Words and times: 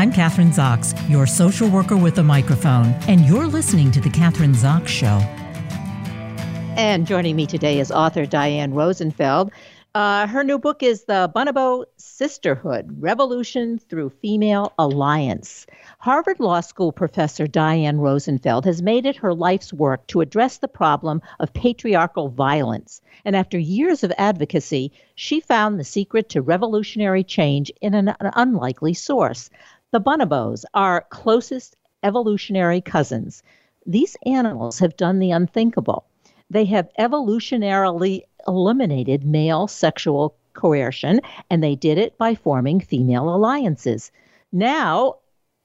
I'm 0.00 0.10
Kathryn 0.10 0.48
Zox, 0.48 0.94
your 1.10 1.26
social 1.26 1.68
worker 1.68 1.94
with 1.94 2.16
a 2.16 2.22
microphone, 2.22 2.86
and 3.06 3.20
you're 3.26 3.46
listening 3.46 3.90
to 3.90 4.00
The 4.00 4.08
Kathryn 4.08 4.54
Zox 4.54 4.88
Show. 4.88 5.18
And 6.78 7.06
joining 7.06 7.36
me 7.36 7.44
today 7.44 7.80
is 7.80 7.92
author 7.92 8.24
Diane 8.24 8.72
Rosenfeld. 8.72 9.52
Uh, 9.94 10.26
her 10.26 10.42
new 10.42 10.58
book 10.58 10.82
is 10.82 11.04
The 11.04 11.30
Bonobo 11.34 11.84
Sisterhood 11.98 12.96
Revolution 12.98 13.78
Through 13.78 14.08
Female 14.22 14.72
Alliance. 14.78 15.66
Harvard 15.98 16.40
Law 16.40 16.62
School 16.62 16.92
professor 16.92 17.46
Diane 17.46 17.98
Rosenfeld 17.98 18.64
has 18.64 18.80
made 18.80 19.04
it 19.04 19.16
her 19.16 19.34
life's 19.34 19.70
work 19.70 20.06
to 20.06 20.22
address 20.22 20.56
the 20.58 20.68
problem 20.68 21.20
of 21.40 21.52
patriarchal 21.52 22.30
violence. 22.30 23.02
And 23.26 23.36
after 23.36 23.58
years 23.58 24.02
of 24.02 24.12
advocacy, 24.16 24.92
she 25.14 25.40
found 25.40 25.78
the 25.78 25.84
secret 25.84 26.30
to 26.30 26.40
revolutionary 26.40 27.22
change 27.22 27.70
in 27.82 27.92
an 27.92 28.14
unlikely 28.18 28.94
source. 28.94 29.50
The 29.92 30.00
bonobos 30.00 30.64
are 30.72 31.06
closest 31.10 31.76
evolutionary 32.04 32.80
cousins. 32.80 33.42
These 33.84 34.16
animals 34.24 34.78
have 34.78 34.96
done 34.96 35.18
the 35.18 35.32
unthinkable. 35.32 36.04
They 36.48 36.64
have 36.66 36.88
evolutionarily 36.96 38.22
eliminated 38.46 39.24
male 39.24 39.66
sexual 39.66 40.36
coercion, 40.52 41.20
and 41.50 41.60
they 41.60 41.74
did 41.74 41.98
it 41.98 42.16
by 42.18 42.36
forming 42.36 42.78
female 42.78 43.34
alliances. 43.34 44.12
Now, 44.52 45.16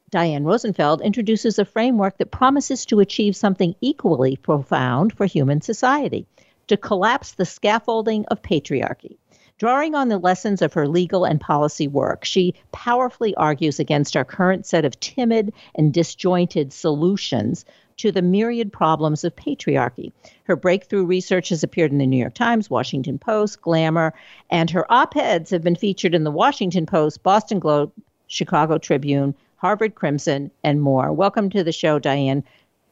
Diane 0.10 0.44
Rosenfeld 0.44 1.02
introduces 1.02 1.60
a 1.60 1.66
framework 1.66 2.18
that 2.18 2.32
promises 2.32 2.84
to 2.88 3.02
achieve 3.02 3.36
something 3.36 3.76
equally 3.82 4.38
profound 4.38 5.14
for 5.14 5.28
human 5.28 5.62
society 5.62 6.26
to 6.66 6.78
collapse 6.78 7.34
the 7.34 7.46
scaffolding 7.46 8.26
of 8.26 8.42
patriarchy. 8.42 9.18
Drawing 9.58 9.96
on 9.96 10.10
the 10.10 10.18
lessons 10.18 10.62
of 10.62 10.74
her 10.74 10.86
legal 10.86 11.24
and 11.24 11.40
policy 11.40 11.88
work, 11.88 12.26
she 12.26 12.54
powerfully 12.74 13.34
argues 13.36 13.80
against 13.80 14.18
our 14.18 14.26
current 14.26 14.66
set 14.66 14.84
of 14.84 15.00
timid 15.00 15.54
and 15.76 15.94
disjointed 15.94 16.74
solutions 16.74 17.64
to 17.96 18.12
the 18.12 18.22
myriad 18.22 18.74
problems 18.74 19.24
of 19.24 19.34
patriarchy. 19.38 20.12
Her 20.44 20.58
breakthrough 20.58 21.06
research 21.06 21.50
has 21.50 21.64
appeared 21.64 21.94
in 21.94 22.00
the 22.00 22.06
New 22.06 22.18
York 22.18 22.34
Times, 22.34 22.70
Washington 22.70 23.18
Post, 23.18 23.62
Glamour, 23.62 24.14
and 24.50 24.70
her 24.72 24.92
op 24.92 25.16
eds 25.16 25.52
have 25.52 25.64
been 25.64 25.78
featured 25.78 26.14
in 26.14 26.26
the 26.26 26.32
Washington 26.32 26.86
Post, 26.86 27.24
Boston 27.24 27.60
Globe, 27.60 27.94
Chicago 28.28 28.78
Tribune, 28.78 29.34
Harvard 29.56 29.96
Crimson, 29.96 30.52
and 30.66 30.82
more. 30.82 31.14
Welcome 31.14 31.50
to 31.52 31.64
the 31.64 31.72
show, 31.72 31.98
Diane. 31.98 32.44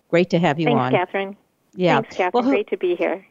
Great 0.09 0.29
to 0.29 0.39
have 0.39 0.61
you 0.61 0.67
Thanks, 0.67 0.79
on. 0.79 0.91
Thanks, 0.93 1.11
Kathryn. 1.11 1.35
Yeah. 1.75 1.99
Thanks, 1.99 2.15
Kathryn. 2.15 2.33
Well, 2.33 2.43
Great 2.43 2.69
to 2.69 2.77
be 2.77 2.95
here. 2.95 3.25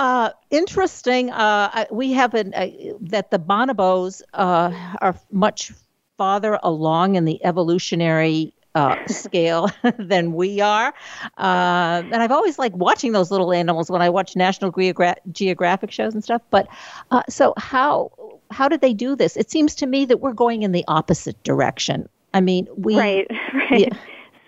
Uh, 0.00 0.30
interesting. 0.48 1.30
Uh, 1.30 1.84
we 1.90 2.10
have 2.12 2.32
an, 2.32 2.54
uh, 2.54 2.68
that 3.02 3.30
the 3.30 3.38
bonobos 3.38 4.22
uh, 4.32 4.72
are 5.02 5.14
much 5.30 5.72
farther 6.16 6.58
along 6.62 7.16
in 7.16 7.26
the 7.26 7.44
evolutionary 7.44 8.54
uh, 8.74 8.96
scale 9.08 9.68
than 9.98 10.32
we 10.32 10.58
are. 10.58 10.94
Uh, 11.36 12.02
and 12.10 12.14
I've 12.14 12.32
always 12.32 12.58
liked 12.58 12.76
watching 12.76 13.12
those 13.12 13.30
little 13.30 13.52
animals 13.52 13.90
when 13.90 14.00
I 14.00 14.08
watch 14.08 14.34
National 14.36 14.72
Geogra- 14.72 15.18
Geographic 15.32 15.90
shows 15.90 16.14
and 16.14 16.24
stuff. 16.24 16.40
But 16.50 16.66
uh, 17.10 17.22
so 17.28 17.52
how 17.58 18.10
how 18.50 18.68
did 18.68 18.80
they 18.80 18.94
do 18.94 19.14
this? 19.14 19.36
It 19.36 19.50
seems 19.50 19.74
to 19.76 19.86
me 19.86 20.06
that 20.06 20.20
we're 20.20 20.32
going 20.32 20.62
in 20.62 20.72
the 20.72 20.84
opposite 20.88 21.40
direction. 21.42 22.08
I 22.32 22.40
mean, 22.40 22.68
we 22.74 22.96
right, 22.96 23.26
right. 23.52 23.80
Yeah. 23.80 23.98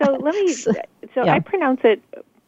So 0.03 0.14
let 0.14 0.34
me. 0.34 0.50
So, 0.55 0.73
so 1.14 1.27
yeah. 1.27 1.34
I 1.34 1.41
pronounce 1.41 1.83
it 1.84 2.00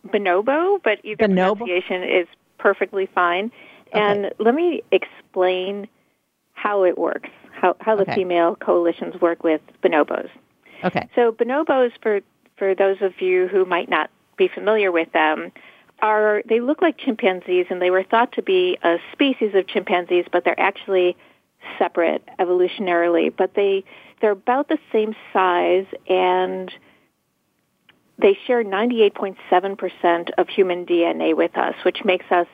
bonobo, 0.09 0.83
but 0.83 1.05
either 1.05 1.29
bonobo? 1.29 1.59
pronunciation 1.59 2.03
is 2.03 2.27
perfectly 2.65 3.07
fine. 3.15 3.53
Okay. 3.89 4.01
And 4.01 4.33
let 4.39 4.55
me 4.55 4.83
explain 4.91 5.87
how 6.55 6.85
it 6.85 6.97
works, 6.97 7.29
how, 7.53 7.77
how 7.79 7.95
the 7.95 8.03
okay. 8.03 8.15
female 8.15 8.57
coalitions 8.57 9.21
work 9.21 9.45
with 9.45 9.61
bonobos. 9.83 10.31
Okay. 10.83 11.07
So 11.15 11.31
bonobos, 11.31 11.93
for, 12.03 12.23
for 12.57 12.75
those 12.75 12.97
of 13.03 13.21
you 13.21 13.49
who 13.49 13.67
might 13.67 13.91
not 13.91 14.11
be 14.39 14.49
familiar 14.49 14.91
with 14.91 15.13
them, 15.13 15.53
are 16.01 16.43
they 16.49 16.61
look 16.61 16.81
like 16.81 16.97
chimpanzees 16.97 17.67
and 17.69 17.83
they 17.83 17.91
were 17.91 18.03
thought 18.03 18.33
to 18.33 18.43
be 18.43 18.79
a 18.83 18.97
species 19.13 19.55
of 19.55 19.67
chimpanzees, 19.67 20.25
but 20.33 20.45
they're 20.45 20.59
actually 20.59 21.17
separate 21.79 22.23
evolutionarily. 22.41 23.33
But 23.37 23.55
they 23.55 23.85
they're 24.21 24.33
about 24.33 24.69
the 24.69 24.79
same 24.91 25.15
size 25.33 25.87
and 26.09 26.73
they 28.19 28.39
share 28.47 28.65
98.7% 28.65 30.31
of 30.39 30.49
human 30.49 30.87
DNA 30.87 31.37
with 31.37 31.57
us, 31.57 31.75
which 31.85 32.05
makes 32.05 32.27
us 32.31 32.47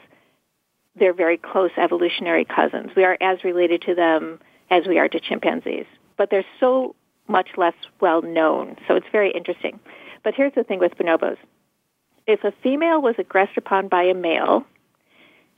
their 0.97 1.13
very 1.13 1.37
close 1.37 1.71
evolutionary 1.77 2.45
cousins. 2.45 2.91
We 2.97 3.05
are 3.05 3.17
as 3.21 3.45
related 3.45 3.83
to 3.83 3.95
them 3.95 4.41
as 4.71 4.87
we 4.87 4.99
are 4.99 5.09
to 5.09 5.21
chimpanzees. 5.21 5.87
But 6.17 6.31
they're 6.31 6.45
so 6.59 6.95
much 7.29 7.51
less 7.57 7.75
well 8.01 8.23
known, 8.23 8.77
so 8.89 8.95
it's 8.95 9.07
very 9.13 9.31
interesting. 9.31 9.79
But 10.25 10.35
here's 10.35 10.55
the 10.55 10.65
thing 10.65 10.81
with 10.81 10.97
bonobos. 10.97 11.37
If 12.27 12.45
a 12.45 12.53
female 12.63 13.01
was 13.01 13.15
aggressed 13.19 13.57
upon 13.57 13.89
by 13.89 14.05
a 14.05 14.15
male, 14.15 14.67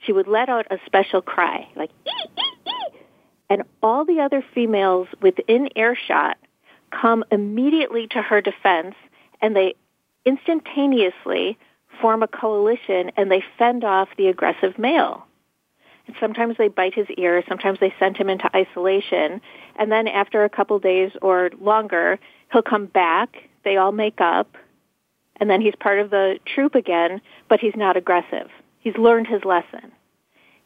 she 0.04 0.12
would 0.12 0.28
let 0.28 0.48
out 0.48 0.66
a 0.70 0.78
special 0.86 1.22
cry, 1.22 1.68
like, 1.76 1.90
ee, 2.06 2.28
ee, 2.38 2.42
ee, 2.68 2.98
and 3.50 3.62
all 3.82 4.04
the 4.04 4.20
other 4.20 4.44
females 4.54 5.08
within 5.20 5.68
earshot 5.76 6.38
come 6.90 7.24
immediately 7.30 8.06
to 8.08 8.20
her 8.20 8.40
defense 8.40 8.94
and 9.40 9.56
they 9.56 9.74
instantaneously 10.24 11.58
form 12.00 12.22
a 12.22 12.28
coalition 12.28 13.10
and 13.16 13.30
they 13.30 13.42
fend 13.58 13.84
off 13.84 14.08
the 14.16 14.28
aggressive 14.28 14.78
male. 14.78 15.26
And 16.06 16.16
sometimes 16.18 16.56
they 16.58 16.68
bite 16.68 16.94
his 16.94 17.06
ear, 17.16 17.42
sometimes 17.48 17.78
they 17.80 17.94
send 17.98 18.16
him 18.16 18.28
into 18.28 18.50
isolation, 18.56 19.40
and 19.76 19.90
then 19.90 20.08
after 20.08 20.44
a 20.44 20.50
couple 20.50 20.78
days 20.80 21.12
or 21.22 21.50
longer, 21.60 22.18
he'll 22.52 22.62
come 22.62 22.86
back, 22.86 23.36
they 23.64 23.76
all 23.76 23.92
make 23.92 24.20
up, 24.20 24.56
and 25.36 25.48
then 25.48 25.60
he's 25.60 25.74
part 25.78 26.00
of 26.00 26.10
the 26.10 26.38
troop 26.44 26.74
again, 26.74 27.20
but 27.48 27.60
he's 27.60 27.76
not 27.76 27.96
aggressive. 27.96 28.48
He's 28.80 28.96
learned 28.96 29.28
his 29.28 29.44
lesson. 29.44 29.92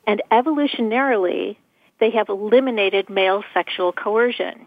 And 0.07 0.23
evolutionarily, 0.33 1.57
they 2.01 2.11
have 2.11 2.29
eliminated 2.29 3.11
male 3.11 3.43
sexual 3.53 3.93
coercion. 3.93 4.67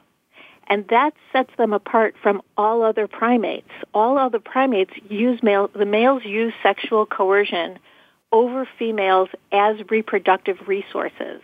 And 0.69 0.85
that 0.89 1.13
sets 1.33 1.49
them 1.57 1.73
apart 1.73 2.15
from 2.21 2.41
all 2.55 2.83
other 2.83 3.07
primates. 3.07 3.69
All 3.93 4.17
other 4.17 4.39
primates 4.39 4.93
use 5.09 5.41
male, 5.41 5.69
the 5.73 5.85
males 5.85 6.23
use 6.23 6.53
sexual 6.61 7.05
coercion 7.07 7.79
over 8.31 8.67
females 8.77 9.29
as 9.51 9.77
reproductive 9.89 10.57
resources. 10.67 11.41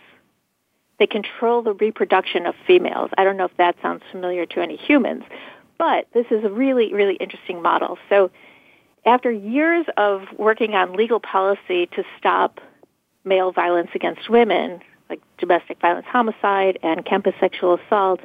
They 0.99 1.07
control 1.07 1.63
the 1.63 1.73
reproduction 1.73 2.45
of 2.45 2.53
females. 2.67 3.09
I 3.17 3.23
don't 3.23 3.35
know 3.35 3.45
if 3.45 3.57
that 3.57 3.75
sounds 3.81 4.03
familiar 4.11 4.45
to 4.45 4.61
any 4.61 4.77
humans, 4.77 5.23
but 5.77 6.07
this 6.13 6.27
is 6.29 6.43
a 6.43 6.49
really, 6.49 6.93
really 6.93 7.15
interesting 7.15 7.61
model. 7.61 7.97
So 8.09 8.29
after 9.05 9.31
years 9.31 9.87
of 9.97 10.23
working 10.37 10.75
on 10.75 10.93
legal 10.93 11.19
policy 11.19 11.87
to 11.87 12.03
stop 12.17 12.59
male 13.23 13.51
violence 13.51 13.89
against 13.95 14.29
women, 14.29 14.81
like 15.09 15.21
domestic 15.37 15.81
violence 15.81 16.05
homicide 16.09 16.79
and 16.81 17.03
campus 17.05 17.33
sexual 17.39 17.79
assault, 17.85 18.21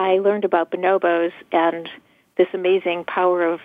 I 0.00 0.18
learned 0.18 0.46
about 0.46 0.70
bonobos 0.70 1.32
and 1.52 1.86
this 2.38 2.48
amazing 2.54 3.04
power 3.04 3.44
of 3.44 3.60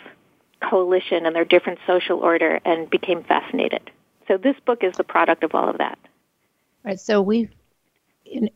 coalition 0.60 1.26
and 1.26 1.34
their 1.34 1.46
different 1.46 1.80
social 1.88 2.20
order 2.20 2.60
and 2.66 2.90
became 2.90 3.24
fascinated. 3.24 3.90
So 4.28 4.36
this 4.36 4.58
book 4.66 4.84
is 4.84 4.98
the 4.98 5.06
product 5.06 5.46
of 5.46 5.56
all 5.56 5.70
of 5.70 5.78
that. 5.78 5.98
Right. 6.84 7.00
So 7.00 7.22
we, 7.22 7.48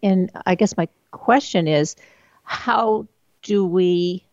and 0.04 0.30
I 0.46 0.56
guess 0.56 0.76
my 0.76 0.90
question 1.12 1.70
is, 1.70 1.96
how 2.44 3.08
do 3.44 3.66
we 3.66 4.26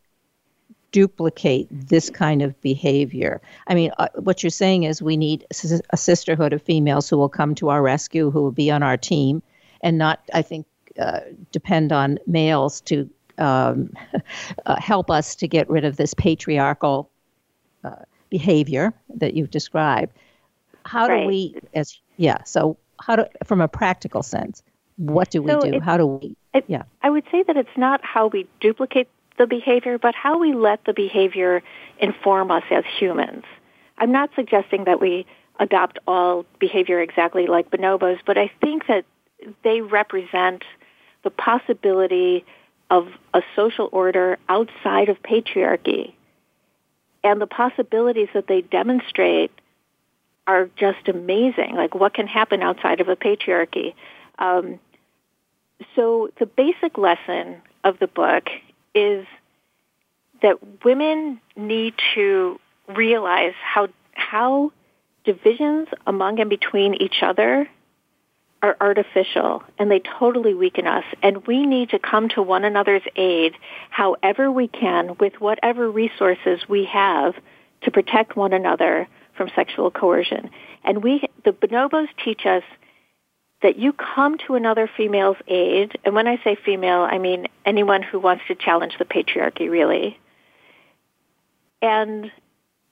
duplicate 0.90 1.68
this 1.70 2.10
kind 2.10 2.42
of 2.42 2.60
behavior? 2.62 3.40
I 3.68 3.76
mean, 3.76 3.92
uh, 3.96 4.08
what 4.14 4.42
you're 4.42 4.50
saying 4.50 4.82
is 4.82 5.00
we 5.00 5.16
need 5.16 5.46
a 5.92 5.96
sisterhood 5.96 6.52
of 6.52 6.62
females 6.62 7.08
who 7.08 7.16
will 7.16 7.28
come 7.28 7.54
to 7.56 7.68
our 7.68 7.80
rescue, 7.80 8.32
who 8.32 8.42
will 8.42 8.50
be 8.50 8.72
on 8.72 8.82
our 8.82 8.96
team, 8.96 9.40
and 9.82 9.98
not, 9.98 10.20
I 10.34 10.42
think, 10.42 10.66
uh, 10.98 11.20
depend 11.52 11.92
on 11.92 12.18
males 12.26 12.80
to 12.80 13.08
um, 13.38 13.92
uh, 14.66 14.80
help 14.80 15.10
us 15.10 15.34
to 15.36 15.48
get 15.48 15.68
rid 15.68 15.84
of 15.84 15.96
this 15.96 16.14
patriarchal 16.14 17.10
uh, 17.84 17.90
behavior 18.30 18.92
that 19.14 19.34
you've 19.34 19.50
described. 19.50 20.12
How 20.84 21.08
right. 21.08 21.22
do 21.22 21.28
we, 21.28 21.56
as 21.74 21.98
yeah, 22.16 22.42
so 22.44 22.76
how 23.00 23.16
do, 23.16 23.24
from 23.44 23.60
a 23.60 23.68
practical 23.68 24.22
sense, 24.22 24.62
what 24.96 25.30
do 25.30 25.42
we 25.42 25.50
so 25.50 25.60
do? 25.60 25.80
How 25.80 25.96
do 25.96 26.06
we? 26.06 26.36
It, 26.54 26.64
yeah, 26.68 26.84
I 27.02 27.10
would 27.10 27.24
say 27.30 27.42
that 27.42 27.56
it's 27.56 27.76
not 27.76 28.04
how 28.04 28.28
we 28.28 28.48
duplicate 28.60 29.08
the 29.36 29.46
behavior, 29.46 29.98
but 29.98 30.14
how 30.14 30.38
we 30.38 30.54
let 30.54 30.84
the 30.84 30.94
behavior 30.94 31.62
inform 31.98 32.50
us 32.50 32.62
as 32.70 32.84
humans. 32.98 33.44
I'm 33.98 34.12
not 34.12 34.30
suggesting 34.34 34.84
that 34.84 35.00
we 35.00 35.26
adopt 35.58 35.98
all 36.06 36.44
behavior 36.58 37.00
exactly 37.00 37.46
like 37.46 37.70
bonobos, 37.70 38.18
but 38.26 38.38
I 38.38 38.50
think 38.60 38.86
that 38.86 39.04
they 39.62 39.80
represent 39.80 40.64
the 41.24 41.30
possibility 41.30 42.44
of 42.90 43.08
a 43.34 43.42
social 43.54 43.88
order 43.92 44.38
outside 44.48 45.08
of 45.08 45.22
patriarchy. 45.22 46.14
And 47.24 47.40
the 47.40 47.46
possibilities 47.46 48.28
that 48.34 48.46
they 48.46 48.60
demonstrate 48.60 49.50
are 50.46 50.70
just 50.76 51.08
amazing. 51.08 51.74
Like 51.74 51.94
what 51.94 52.14
can 52.14 52.26
happen 52.26 52.62
outside 52.62 53.00
of 53.00 53.08
a 53.08 53.16
patriarchy. 53.16 53.94
Um, 54.38 54.78
so 55.94 56.30
the 56.38 56.46
basic 56.46 56.96
lesson 56.96 57.60
of 57.82 57.98
the 57.98 58.06
book 58.06 58.44
is 58.94 59.26
that 60.42 60.84
women 60.84 61.40
need 61.56 61.94
to 62.14 62.60
realize 62.88 63.54
how 63.62 63.88
how 64.12 64.72
divisions 65.24 65.88
among 66.06 66.40
and 66.40 66.48
between 66.48 66.94
each 66.94 67.22
other 67.22 67.68
are 68.62 68.76
artificial 68.80 69.62
and 69.78 69.90
they 69.90 70.00
totally 70.18 70.54
weaken 70.54 70.86
us 70.86 71.04
and 71.22 71.46
we 71.46 71.66
need 71.66 71.90
to 71.90 71.98
come 71.98 72.28
to 72.28 72.42
one 72.42 72.64
another's 72.64 73.02
aid 73.14 73.54
however 73.90 74.50
we 74.50 74.66
can 74.66 75.16
with 75.20 75.34
whatever 75.40 75.90
resources 75.90 76.60
we 76.68 76.84
have 76.84 77.34
to 77.82 77.90
protect 77.90 78.36
one 78.36 78.52
another 78.52 79.06
from 79.36 79.50
sexual 79.54 79.90
coercion. 79.90 80.50
And 80.84 81.02
we 81.02 81.22
the 81.44 81.52
bonobos 81.52 82.08
teach 82.24 82.46
us 82.46 82.62
that 83.62 83.76
you 83.78 83.92
come 83.92 84.36
to 84.46 84.54
another 84.54 84.88
female's 84.96 85.38
aid, 85.48 85.98
and 86.04 86.14
when 86.14 86.26
I 86.26 86.38
say 86.44 86.56
female, 86.62 87.00
I 87.00 87.18
mean 87.18 87.46
anyone 87.64 88.02
who 88.02 88.18
wants 88.18 88.44
to 88.48 88.54
challenge 88.54 88.94
the 88.98 89.04
patriarchy 89.04 89.70
really. 89.70 90.18
And 91.82 92.30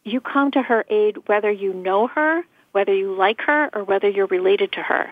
you 0.05 0.21
come 0.21 0.51
to 0.53 0.63
her 0.63 0.85
aid 0.89 1.17
whether 1.27 1.51
you 1.51 1.73
know 1.73 2.07
her, 2.09 2.43
whether 2.73 2.95
you 2.95 3.15
like 3.15 3.41
her, 3.43 3.71
or 3.75 3.85
whether 3.85 4.09
you're 4.09 4.27
related 4.27 4.73
to 4.73 4.83
her. 4.83 5.11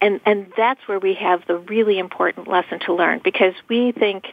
And, 0.00 0.20
and 0.26 0.52
that's 0.56 0.80
where 0.86 0.98
we 0.98 1.14
have 1.14 1.46
the 1.46 1.56
really 1.56 1.98
important 1.98 2.48
lesson 2.48 2.80
to 2.80 2.94
learn 2.94 3.20
because 3.24 3.54
we 3.68 3.92
think 3.92 4.24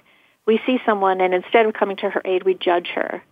we 0.46 0.60
see 0.66 0.80
someone 0.86 1.22
and 1.22 1.34
instead 1.34 1.66
of 1.66 1.74
coming 1.74 1.98
to 1.98 2.10
her 2.10 2.22
aid, 2.26 2.44
we 2.44 2.56
judge 2.56 2.88
her. 2.96 3.24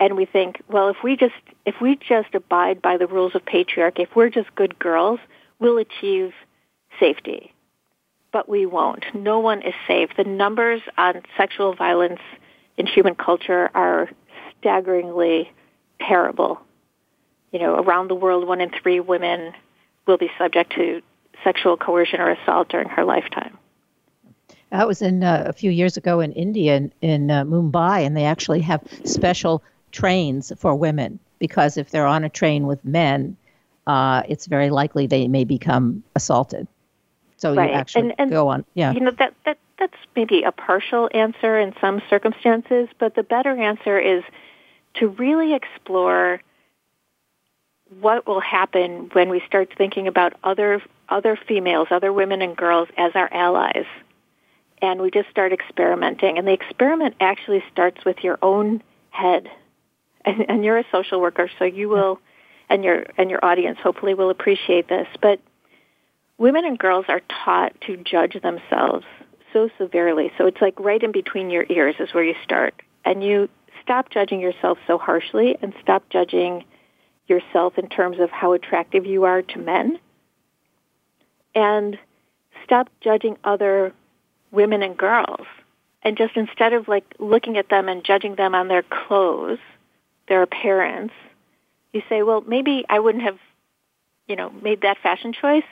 And 0.00 0.16
we 0.16 0.24
think, 0.24 0.60
well, 0.68 0.88
if 0.88 0.96
we 1.04 1.16
just, 1.16 1.34
if 1.64 1.76
we 1.80 1.96
just 1.96 2.34
abide 2.34 2.82
by 2.82 2.96
the 2.96 3.06
rules 3.06 3.34
of 3.34 3.44
patriarchy, 3.44 4.00
if 4.00 4.16
we're 4.16 4.30
just 4.30 4.52
good 4.54 4.78
girls, 4.78 5.20
we'll 5.60 5.78
achieve 5.78 6.32
safety. 6.98 7.52
But 8.32 8.48
we 8.48 8.66
won't. 8.66 9.04
No 9.14 9.38
one 9.38 9.62
is 9.62 9.74
safe. 9.86 10.10
The 10.16 10.24
numbers 10.24 10.82
on 10.98 11.22
sexual 11.36 11.74
violence 11.76 12.20
in 12.76 12.86
human 12.86 13.14
culture 13.14 13.70
are 13.74 14.10
staggeringly 14.58 15.52
terrible. 16.00 16.60
You 17.52 17.60
know, 17.60 17.76
around 17.76 18.08
the 18.08 18.16
world, 18.16 18.48
one 18.48 18.60
in 18.60 18.70
three 18.82 18.98
women 18.98 19.52
will 20.06 20.18
be 20.18 20.30
subject 20.38 20.72
to 20.72 21.02
sexual 21.44 21.76
coercion 21.76 22.20
or 22.20 22.30
assault 22.30 22.68
during 22.68 22.88
her 22.88 23.04
lifetime. 23.04 23.56
I 24.72 24.84
was 24.84 25.02
in 25.02 25.22
uh, 25.22 25.44
a 25.46 25.52
few 25.52 25.70
years 25.70 25.96
ago 25.96 26.18
in 26.18 26.32
India, 26.32 26.76
in, 26.76 26.92
in 27.00 27.30
uh, 27.30 27.44
Mumbai, 27.44 28.04
and 28.04 28.16
they 28.16 28.24
actually 28.24 28.60
have 28.62 28.82
special 29.04 29.62
trains 29.92 30.52
for 30.58 30.74
women 30.74 31.20
because 31.38 31.76
if 31.76 31.90
they're 31.90 32.06
on 32.06 32.24
a 32.24 32.28
train 32.28 32.66
with 32.66 32.84
men, 32.84 33.36
uh, 33.86 34.22
it's 34.28 34.46
very 34.46 34.70
likely 34.70 35.06
they 35.06 35.28
may 35.28 35.44
become 35.44 36.02
assaulted. 36.16 36.66
So 37.36 37.54
right. 37.54 37.70
you 37.70 37.76
actually 37.76 38.02
and, 38.02 38.14
and, 38.18 38.30
go 38.30 38.48
on. 38.48 38.64
Yeah. 38.74 38.92
You 38.92 39.00
know 39.00 39.10
that 39.18 39.34
that 39.44 39.58
that's 39.78 39.96
maybe 40.16 40.42
a 40.44 40.52
partial 40.52 41.10
answer 41.12 41.58
in 41.58 41.74
some 41.80 42.00
circumstances, 42.08 42.88
but 42.98 43.14
the 43.14 43.22
better 43.22 43.50
answer 43.50 43.98
is 43.98 44.24
to 44.94 45.08
really 45.08 45.54
explore 45.54 46.40
what 48.00 48.26
will 48.26 48.40
happen 48.40 49.10
when 49.12 49.28
we 49.28 49.42
start 49.46 49.72
thinking 49.76 50.08
about 50.08 50.34
other 50.42 50.82
other 51.08 51.38
females, 51.48 51.88
other 51.90 52.12
women 52.12 52.42
and 52.42 52.56
girls 52.56 52.88
as 52.96 53.12
our 53.14 53.32
allies. 53.32 53.86
And 54.80 55.00
we 55.00 55.10
just 55.10 55.28
start 55.30 55.52
experimenting. 55.52 56.38
And 56.38 56.46
the 56.46 56.52
experiment 56.52 57.14
actually 57.20 57.62
starts 57.70 58.04
with 58.04 58.18
your 58.22 58.38
own 58.42 58.82
head. 59.10 59.48
And, 60.24 60.46
and 60.48 60.64
you're 60.64 60.78
a 60.78 60.84
social 60.90 61.20
worker, 61.20 61.50
so 61.58 61.64
you 61.64 61.88
will 61.88 62.20
and 62.68 62.82
your 62.82 63.04
and 63.18 63.30
your 63.30 63.44
audience 63.44 63.78
hopefully 63.82 64.14
will 64.14 64.30
appreciate 64.30 64.88
this. 64.88 65.06
But 65.20 65.40
women 66.38 66.64
and 66.64 66.78
girls 66.78 67.06
are 67.08 67.20
taught 67.44 67.78
to 67.82 67.96
judge 67.98 68.40
themselves 68.42 69.04
so 69.52 69.68
severely. 69.78 70.32
So 70.36 70.46
it's 70.46 70.60
like 70.60 70.78
right 70.80 71.02
in 71.02 71.12
between 71.12 71.50
your 71.50 71.66
ears 71.68 71.94
is 72.00 72.12
where 72.12 72.24
you 72.24 72.34
start. 72.42 72.74
And 73.04 73.22
you 73.22 73.48
stop 73.82 74.10
judging 74.10 74.40
yourself 74.40 74.78
so 74.86 74.98
harshly 74.98 75.56
and 75.60 75.74
stop 75.80 76.08
judging 76.10 76.64
yourself 77.26 77.78
in 77.78 77.88
terms 77.88 78.18
of 78.20 78.30
how 78.30 78.52
attractive 78.52 79.06
you 79.06 79.24
are 79.24 79.42
to 79.42 79.58
men. 79.58 79.98
And 81.54 81.98
stop 82.64 82.88
judging 83.00 83.36
other 83.44 83.92
women 84.50 84.82
and 84.82 84.96
girls. 84.96 85.46
And 86.02 86.16
just 86.16 86.36
instead 86.36 86.72
of 86.72 86.88
like 86.88 87.04
looking 87.18 87.56
at 87.56 87.68
them 87.68 87.88
and 87.88 88.04
judging 88.04 88.34
them 88.34 88.54
on 88.54 88.68
their 88.68 88.82
clothes, 88.82 89.58
their 90.28 90.42
appearance, 90.42 91.12
you 91.92 92.02
say, 92.08 92.22
well, 92.22 92.42
maybe 92.42 92.84
I 92.88 92.98
wouldn't 92.98 93.24
have, 93.24 93.38
you 94.26 94.36
know, 94.36 94.50
made 94.50 94.82
that 94.82 94.98
fashion 94.98 95.32
choice, 95.32 95.64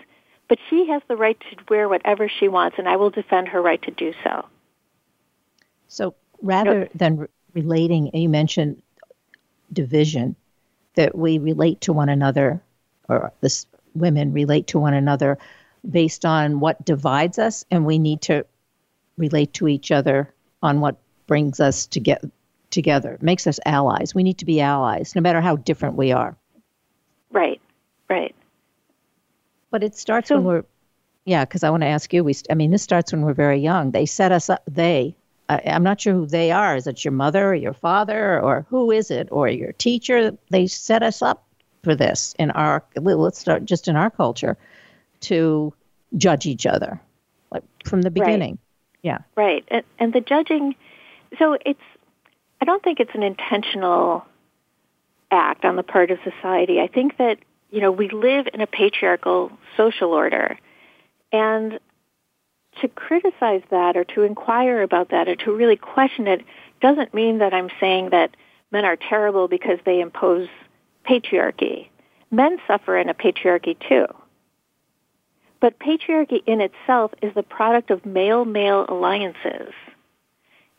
but 0.49 0.59
she 0.71 0.89
has 0.89 1.03
the 1.09 1.17
right 1.17 1.39
to 1.41 1.57
wear 1.69 1.89
whatever 1.89 2.29
she 2.29 2.49
wants, 2.49 2.79
and 2.79 2.89
I 2.89 2.97
will 2.97 3.11
defend 3.11 3.49
her 3.49 3.61
right 3.61 3.83
to 3.83 3.91
do 3.91 4.13
so. 4.25 4.47
So 5.89 6.15
rather 6.41 6.89
than 6.95 7.17
re- 7.19 7.27
relating, 7.55 8.15
you 8.15 8.29
mentioned 8.29 8.83
division, 9.73 10.37
that 10.95 11.17
we 11.17 11.39
relate 11.39 11.81
to 11.83 11.93
one 11.93 12.09
another, 12.09 12.63
or 13.09 13.33
this 13.41 13.67
women 13.95 14.33
relate 14.33 14.69
to 14.69 14.79
one 14.79 14.95
another 14.95 15.39
based 15.89 16.25
on 16.25 16.61
what 16.61 16.85
divides 16.85 17.39
us, 17.39 17.65
and 17.71 17.85
we 17.85 17.99
need 17.99 18.23
to 18.23 18.45
relate 19.17 19.53
to 19.55 19.69
each 19.69 19.91
other 19.91 20.33
on 20.63 20.81
what 20.81 20.97
brings 21.27 21.61
us 21.61 21.87
to 21.87 22.01
get, 22.01 22.25
together, 22.71 23.19
makes 23.21 23.47
us 23.47 23.59
allies. 23.67 24.15
We 24.15 24.23
need 24.23 24.39
to 24.39 24.45
be 24.45 24.61
allies, 24.61 25.15
no 25.15 25.21
matter 25.21 25.41
how 25.41 25.57
different 25.57 25.97
we 25.97 26.13
are. 26.13 26.37
Right, 27.31 27.61
right. 28.09 28.35
But 29.71 29.83
it 29.83 29.97
starts 29.97 30.29
so, 30.29 30.37
when 30.37 30.45
we're, 30.45 30.65
yeah, 31.25 31.45
because 31.45 31.65
I 31.65 31.71
want 31.71 31.83
to 31.83 31.89
ask 31.89 32.13
you, 32.13 32.25
we, 32.25 32.35
I 32.51 32.55
mean, 32.55 32.71
this 32.71 32.83
starts 32.83 33.13
when 33.13 33.23
we're 33.23 33.35
very 33.35 33.59
young. 33.59 33.91
They 33.91 34.07
set 34.07 34.33
us 34.33 34.51
up, 34.51 34.63
they, 34.71 35.15
I, 35.55 35.71
am 35.71 35.83
not 35.83 36.01
sure 36.01 36.15
who 36.15 36.27
they 36.27 36.51
are. 36.51 36.77
Is 36.77 36.87
it 36.87 37.05
your 37.05 37.13
mother 37.13 37.51
or 37.51 37.55
your 37.55 37.73
father 37.73 38.41
or 38.41 38.67
who 38.69 38.91
is 38.91 39.11
it 39.11 39.29
or 39.31 39.49
your 39.49 39.73
teacher? 39.73 40.37
They 40.51 40.67
set 40.67 41.03
us 41.03 41.23
up 41.23 41.45
for 41.83 41.95
this 41.95 42.35
in 42.39 42.51
our, 42.53 42.85
let's 42.97 43.39
start 43.39 43.65
just 43.65 43.89
in 43.89 43.97
our 43.97 44.11
culture 44.11 44.57
to 45.21 45.73
judge 46.17 46.47
each 46.47 46.67
other, 46.67 47.01
like 47.51 47.65
from 47.85 48.03
the 48.03 48.11
beginning. 48.11 48.53
Right. 48.53 48.59
Yeah. 49.03 49.19
Right. 49.37 49.65
And, 49.69 49.85
and 49.99 50.13
the 50.13 50.21
judging, 50.21 50.75
so 51.39 51.57
it's 51.65 51.81
I 52.63 52.65
don't 52.65 52.81
think 52.81 53.01
it's 53.01 53.15
an 53.15 53.25
intentional 53.25 54.25
act 55.33 55.65
on 55.65 55.75
the 55.75 55.83
part 55.83 56.13
of 56.13 56.19
society. 56.23 56.79
I 56.79 56.87
think 56.87 57.17
that, 57.17 57.39
you 57.73 57.81
know, 57.81 57.91
we 57.91 58.09
live 58.09 58.47
in 58.55 58.61
a 58.61 58.69
patriarchal 58.69 59.51
social 59.77 60.13
order. 60.13 60.57
And 61.33 61.81
to 62.81 62.89
criticize 62.89 63.63
that 63.71 63.97
or 63.97 64.05
to 64.05 64.23
inquire 64.23 64.83
about 64.83 65.11
that 65.11 65.29
or 65.29 65.37
to 65.37 65.53
really 65.53 65.77
question 65.77 66.27
it 66.27 66.43
doesn't 66.81 67.15
mean 67.15 67.39
that 67.39 67.55
I'm 67.55 67.71
saying 67.81 68.11
that 68.11 68.37
men 68.71 68.85
are 68.85 68.97
terrible 68.97 69.49
because 69.49 69.79
they 69.85 70.01
impose 70.01 70.49
patriarchy. 71.09 71.89
Men 72.31 72.59
suffer 72.67 72.97
in 72.97 73.09
a 73.09 73.15
patriarchy 73.15 73.77
too. 73.89 74.07
But 75.61 75.79
patriarchy 75.79 76.43
in 76.47 76.61
itself 76.61 77.13
is 77.23 77.35
the 77.35 77.43
product 77.43 77.91
of 77.91 78.05
male-male 78.05 78.87
alliances. 78.89 79.73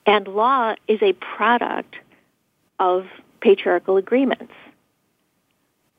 And 0.06 0.28
law 0.28 0.76
is 0.88 1.02
a 1.02 1.14
product 1.14 1.96
of 2.80 3.06
patriarchal 3.40 3.96
agreements. 3.96 4.52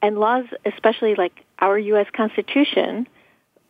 And 0.03 0.19
laws, 0.19 0.45
especially 0.67 1.15
like 1.15 1.33
our 1.61 1.79
U.S. 1.79 2.09
Constitution, 2.15 3.07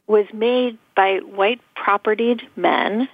was 0.09 0.27
made 0.33 0.79
by 0.95 1.19
white 1.19 1.61
propertied 1.77 2.43
men. 2.57 3.09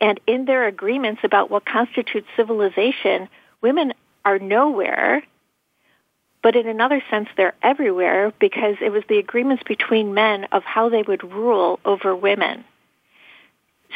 And 0.00 0.20
in 0.26 0.44
their 0.44 0.66
agreements 0.66 1.22
about 1.24 1.50
what 1.50 1.64
constitutes 1.64 2.26
civilization, 2.36 3.28
women 3.60 3.94
are 4.24 4.38
nowhere. 4.38 5.22
But 6.42 6.56
in 6.56 6.68
another 6.68 7.02
sense, 7.10 7.28
they're 7.36 7.54
everywhere 7.62 8.32
because 8.38 8.76
it 8.80 8.90
was 8.90 9.02
the 9.08 9.18
agreements 9.18 9.62
between 9.66 10.14
men 10.14 10.46
of 10.52 10.62
how 10.64 10.88
they 10.88 11.02
would 11.02 11.24
rule 11.32 11.80
over 11.84 12.14
women. 12.14 12.64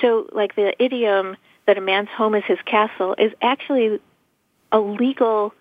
So, 0.01 0.29
like 0.33 0.55
the 0.55 0.73
idiom, 0.83 1.37
that 1.69 1.77
a 1.77 1.83
man's 1.83 2.09
home 2.09 2.35
is 2.35 2.45
his 2.47 2.59
castle 2.65 3.15
is 3.19 3.31
actually 3.43 4.01
a 4.73 4.81
legal 4.81 5.53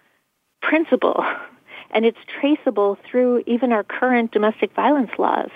principle 0.61 1.23
and 1.91 2.05
it's 2.05 2.17
traceable 2.39 2.97
through 3.09 3.43
even 3.45 3.73
our 3.73 3.83
current 3.83 4.31
domestic 4.31 4.73
violence 4.73 5.11
laws 5.17 5.49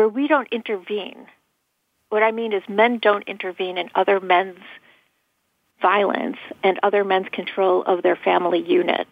where 0.00 0.08
we 0.08 0.26
don't 0.26 0.48
intervene. 0.50 1.26
What 2.08 2.22
I 2.22 2.32
mean 2.32 2.54
is 2.54 2.62
men 2.70 3.00
don't 3.02 3.28
intervene 3.28 3.76
in 3.76 3.90
other 3.94 4.18
men's 4.18 4.64
violence 5.82 6.38
and 6.64 6.80
other 6.82 7.04
men's 7.04 7.26
control 7.30 7.82
of 7.82 8.02
their 8.02 8.16
family 8.16 8.66
unit 8.66 9.06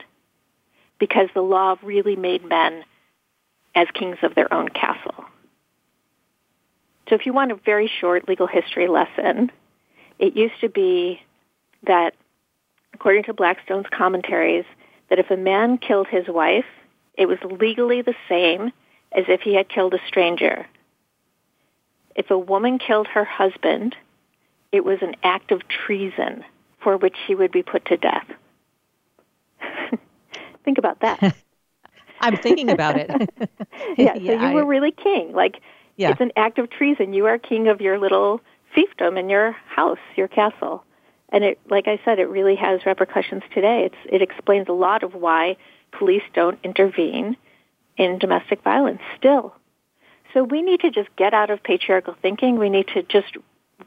because 0.98 1.28
the 1.34 1.42
law 1.42 1.76
really 1.82 2.16
made 2.16 2.42
men 2.42 2.84
as 3.74 3.86
kings 3.92 4.16
of 4.22 4.34
their 4.34 4.50
own 4.50 4.70
castle. 4.70 5.26
So 7.10 7.16
if 7.16 7.26
you 7.26 7.34
want 7.34 7.52
a 7.52 7.56
very 7.56 7.90
short 8.00 8.26
legal 8.26 8.46
history 8.46 8.88
lesson, 8.88 9.52
it 10.18 10.36
used 10.36 10.58
to 10.62 10.70
be 10.70 11.20
that, 11.86 12.14
according 12.94 13.24
to 13.24 13.34
Blackstone's 13.34 13.88
commentaries, 13.92 14.64
that 15.10 15.18
if 15.18 15.30
a 15.30 15.36
man 15.36 15.76
killed 15.76 16.06
his 16.06 16.28
wife, 16.28 16.64
it 17.12 17.26
was 17.26 17.36
legally 17.60 18.00
the 18.00 18.14
same 18.26 18.72
as 19.12 19.24
if 19.28 19.42
he 19.42 19.54
had 19.54 19.68
killed 19.68 19.92
a 19.92 20.00
stranger. 20.08 20.66
If 22.18 22.32
a 22.32 22.36
woman 22.36 22.80
killed 22.80 23.06
her 23.06 23.24
husband, 23.24 23.94
it 24.72 24.84
was 24.84 24.98
an 25.02 25.14
act 25.22 25.52
of 25.52 25.62
treason 25.68 26.44
for 26.82 26.96
which 26.96 27.14
she 27.26 27.36
would 27.36 27.52
be 27.52 27.62
put 27.62 27.84
to 27.86 27.96
death. 27.96 28.26
Think 30.64 30.78
about 30.78 30.98
that. 31.00 31.36
I'm 32.20 32.36
thinking 32.36 32.70
about 32.70 32.96
it. 32.96 33.08
yeah, 33.96 34.14
so 34.14 34.20
yeah, 34.20 34.32
you 34.32 34.32
I, 34.34 34.52
were 34.52 34.64
really 34.64 34.90
king. 34.90 35.32
Like, 35.32 35.60
yeah. 35.96 36.10
it's 36.10 36.20
an 36.20 36.32
act 36.34 36.58
of 36.58 36.68
treason. 36.70 37.12
You 37.12 37.26
are 37.26 37.38
king 37.38 37.68
of 37.68 37.80
your 37.80 38.00
little 38.00 38.40
fiefdom 38.76 39.16
in 39.16 39.30
your 39.30 39.52
house, 39.52 40.00
your 40.16 40.26
castle. 40.26 40.82
And 41.28 41.44
it, 41.44 41.60
like 41.70 41.86
I 41.86 42.00
said, 42.04 42.18
it 42.18 42.28
really 42.28 42.56
has 42.56 42.84
repercussions 42.84 43.44
today. 43.54 43.84
It's, 43.84 44.12
it 44.12 44.22
explains 44.22 44.66
a 44.68 44.72
lot 44.72 45.04
of 45.04 45.14
why 45.14 45.56
police 45.92 46.24
don't 46.34 46.58
intervene 46.64 47.36
in 47.96 48.18
domestic 48.18 48.64
violence 48.64 49.02
still. 49.16 49.54
So 50.34 50.44
we 50.44 50.62
need 50.62 50.80
to 50.80 50.90
just 50.90 51.08
get 51.16 51.34
out 51.34 51.50
of 51.50 51.62
patriarchal 51.62 52.16
thinking. 52.20 52.58
We 52.58 52.68
need 52.68 52.88
to 52.88 53.02
just 53.02 53.36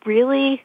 really 0.05 0.63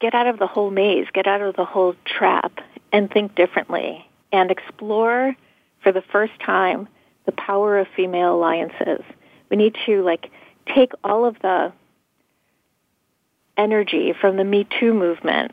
get 0.00 0.14
out 0.14 0.26
of 0.26 0.38
the 0.38 0.46
whole 0.46 0.70
maze, 0.70 1.06
get 1.12 1.26
out 1.26 1.40
of 1.40 1.56
the 1.56 1.64
whole 1.64 1.94
trap, 2.04 2.52
and 2.92 3.10
think 3.10 3.34
differently 3.34 4.06
and 4.32 4.50
explore 4.50 5.34
for 5.82 5.92
the 5.92 6.02
first 6.02 6.32
time 6.44 6.88
the 7.26 7.32
power 7.32 7.78
of 7.78 7.86
female 7.96 8.34
alliances. 8.34 9.02
We 9.50 9.56
need 9.56 9.76
to 9.86 10.02
like 10.02 10.30
take 10.66 10.92
all 11.02 11.24
of 11.24 11.38
the 11.40 11.72
energy 13.56 14.14
from 14.18 14.36
the 14.36 14.44
Me 14.44 14.66
Too 14.78 14.94
movement, 14.94 15.52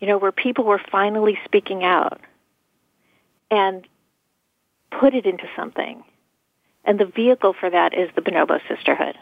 you 0.00 0.06
know, 0.06 0.18
where 0.18 0.32
people 0.32 0.64
were 0.64 0.80
finally 0.90 1.38
speaking 1.44 1.82
out 1.84 2.20
and 3.50 3.86
put 4.90 5.14
it 5.14 5.26
into 5.26 5.48
something. 5.56 6.04
And 6.84 6.98
the 6.98 7.06
vehicle 7.06 7.54
for 7.58 7.70
that 7.70 7.94
is 7.94 8.10
the 8.14 8.22
Bonobo 8.22 8.60
Sisterhood. 8.68 9.16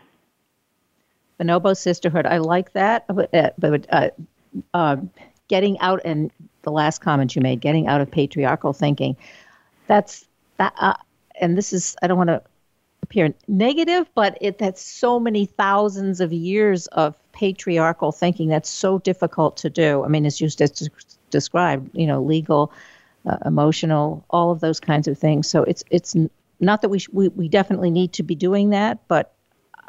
Bonobo 1.41 1.77
Sisterhood. 1.77 2.27
I 2.27 2.38
like 2.38 2.73
that. 2.73 3.05
But, 3.09 3.35
uh, 3.35 3.50
uh, 3.91 4.09
uh, 4.75 4.97
getting 5.49 5.79
out 5.81 6.00
and 6.05 6.31
the 6.62 6.71
last 6.71 7.00
comment 7.00 7.35
you 7.35 7.43
made, 7.43 7.61
getting 7.61 7.87
out 7.87 8.00
of 8.00 8.11
patriarchal 8.11 8.73
thinking. 8.73 9.17
That's 9.87 10.27
that. 10.59 10.75
Uh, 10.79 10.95
and 11.41 11.57
this 11.57 11.73
is, 11.73 11.97
I 12.03 12.07
don't 12.07 12.19
want 12.19 12.29
to 12.29 12.43
appear 13.03 13.33
negative, 13.47 14.09
but 14.15 14.37
it 14.41 14.59
that's 14.59 14.83
so 14.83 15.19
many 15.19 15.47
thousands 15.47 16.21
of 16.21 16.33
years 16.33 16.87
of 16.88 17.17
patriarchal 17.33 18.12
thinking 18.12 18.49
that's 18.49 18.69
so 18.69 18.99
difficult 18.99 19.57
to 19.59 19.71
do. 19.71 20.05
I 20.05 20.09
mean, 20.09 20.27
it's 20.27 20.37
just 20.37 20.61
as 20.61 20.91
described, 21.31 21.91
you 21.95 22.07
know, 22.07 22.21
legal, 22.21 22.73
uh, 23.25 23.38
emotional, 23.47 24.25
all 24.31 24.50
of 24.50 24.61
those 24.61 24.81
kinds 24.81 25.09
of 25.09 25.17
things. 25.19 25.49
So 25.49 25.62
it's 25.62 25.85
it's 25.91 26.15
not 26.61 26.83
that 26.83 26.88
we, 26.88 26.99
sh- 26.99 27.09
we 27.12 27.29
we 27.29 27.49
definitely 27.49 27.91
need 27.91 28.12
to 28.15 28.23
be 28.23 28.35
doing 28.35 28.71
that, 28.71 29.07
but 29.09 29.35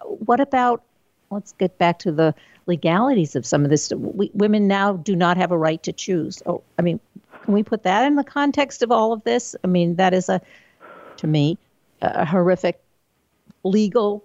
what 0.04 0.40
about 0.40 0.84
let's 1.32 1.52
get 1.54 1.78
back 1.78 2.00
to 2.00 2.12
the 2.12 2.34
legalities 2.70 3.36
of 3.36 3.46
some 3.46 3.66
of 3.66 3.70
this. 3.70 3.92
We, 3.92 4.32
women 4.34 4.68
now 4.68 4.94
do 4.94 5.16
not 5.16 5.36
have 5.36 5.52
a 5.52 5.58
right 5.58 5.82
to 5.84 5.92
choose. 5.92 6.42
Oh, 6.46 6.64
I 6.78 6.82
mean, 6.82 7.02
can 7.44 7.54
we 7.54 7.64
put 7.64 7.84
that 7.84 8.06
in 8.06 8.16
the 8.16 8.24
context 8.24 8.82
of 8.84 8.92
all 8.92 9.12
of 9.12 9.24
this? 9.26 9.56
I 9.64 9.68
mean, 9.68 9.96
that 9.96 10.14
is 10.14 10.30
a, 10.30 10.40
to 11.18 11.28
me, 11.28 11.58
a 12.02 12.24
horrific 12.24 12.80
legal 13.64 14.24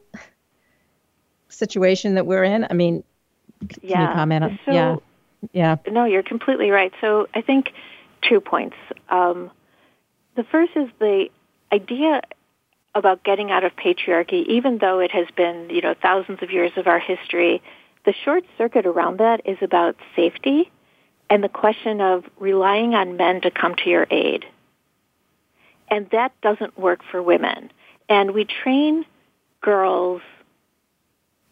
situation 1.49 2.15
that 2.15 2.27
we're 2.27 2.45
in. 2.45 2.67
I 2.71 2.75
mean, 2.75 3.03
can 3.69 3.81
yeah. 3.83 4.09
you 4.09 4.15
comment 4.15 4.45
on? 4.45 4.59
So, 4.65 4.73
yeah, 4.73 4.97
yeah. 5.53 5.77
No, 5.91 6.05
you're 6.05 6.23
completely 6.23 6.71
right. 6.71 6.93
So 7.01 7.27
I 7.35 7.41
think 7.41 7.71
two 8.29 8.41
points. 8.41 8.77
Um, 9.09 9.51
the 10.37 10.45
first 10.45 10.73
is 10.77 10.89
the 10.99 11.29
idea 11.75 12.23
about 12.95 13.25
getting 13.25 13.51
out 13.51 13.65
of 13.65 13.73
patriarchy, 13.75 14.47
even 14.47 14.79
though 14.79 15.01
it 15.01 15.11
has 15.11 15.27
been, 15.37 15.69
you 15.71 15.81
know, 15.81 15.95
thousands 16.01 16.43
of 16.43 16.51
years 16.51 16.73
of 16.77 16.87
our 16.87 17.01
history, 17.01 17.63
the 18.05 18.15
short 18.25 18.45
circuit 18.57 18.87
around 18.87 19.19
that 19.19 19.41
is 19.45 19.59
about 19.63 19.97
safety 20.15 20.71
and 21.29 21.43
the 21.43 21.49
question 21.49 22.01
of 22.01 22.25
relying 22.39 22.95
on 22.95 23.17
men 23.17 23.41
to 23.41 23.51
come 23.51 23.75
to 23.77 23.91
your 23.91 24.07
aid. 24.11 24.45
And 25.89 26.09
that 26.11 26.33
doesn't 26.41 26.79
work 26.79 27.01
for 27.11 27.23
women. 27.23 27.71
And 28.09 28.33
we 28.33 28.45
train 28.45 29.05
girls 29.61 30.23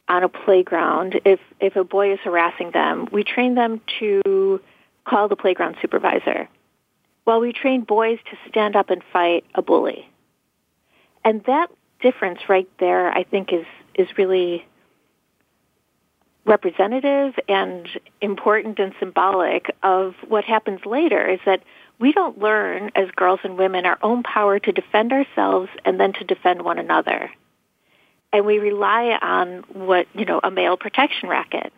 on 0.08 0.22
a 0.22 0.28
playground. 0.28 1.20
If, 1.24 1.40
if 1.60 1.76
a 1.76 1.84
boy 1.84 2.12
is 2.12 2.18
harassing 2.22 2.70
them, 2.70 3.08
we 3.10 3.24
train 3.24 3.54
them 3.54 3.80
to 3.98 4.60
call 5.04 5.28
the 5.28 5.36
playground 5.36 5.76
supervisor. 5.80 6.48
While 7.24 7.40
we 7.40 7.52
train 7.52 7.82
boys 7.82 8.18
to 8.30 8.36
stand 8.48 8.76
up 8.76 8.90
and 8.90 9.02
fight 9.12 9.44
a 9.54 9.62
bully. 9.62 10.08
And 11.24 11.42
that 11.44 11.68
difference 12.00 12.40
right 12.48 12.68
there, 12.80 13.10
I 13.10 13.22
think, 13.22 13.52
is, 13.52 13.66
is 13.94 14.08
really 14.18 14.66
representative 16.44 17.34
and 17.48 17.88
important 18.20 18.78
and 18.78 18.92
symbolic 18.98 19.74
of 19.82 20.14
what 20.26 20.44
happens 20.44 20.80
later 20.84 21.28
is 21.28 21.38
that 21.46 21.62
we 22.00 22.12
don't 22.12 22.38
learn 22.38 22.90
as 22.96 23.08
girls 23.14 23.40
and 23.44 23.56
women 23.56 23.86
our 23.86 23.98
own 24.02 24.24
power 24.24 24.58
to 24.58 24.72
defend 24.72 25.12
ourselves 25.12 25.70
and 25.84 26.00
then 26.00 26.12
to 26.14 26.24
defend 26.24 26.62
one 26.62 26.78
another. 26.78 27.30
And 28.32 28.44
we 28.44 28.58
rely 28.58 29.16
on 29.22 29.64
what, 29.72 30.08
you 30.14 30.24
know, 30.24 30.40
a 30.42 30.50
male 30.50 30.76
protection 30.76 31.28
racket. 31.28 31.72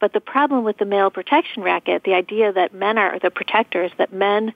But 0.00 0.12
the 0.12 0.20
problem 0.20 0.64
with 0.64 0.78
the 0.78 0.84
male 0.84 1.10
protection 1.10 1.62
racket, 1.62 2.04
the 2.04 2.14
idea 2.14 2.52
that 2.52 2.72
men 2.72 2.98
are 2.98 3.18
the 3.18 3.30
protectors, 3.30 3.90
that 3.98 4.12
men 4.12 4.52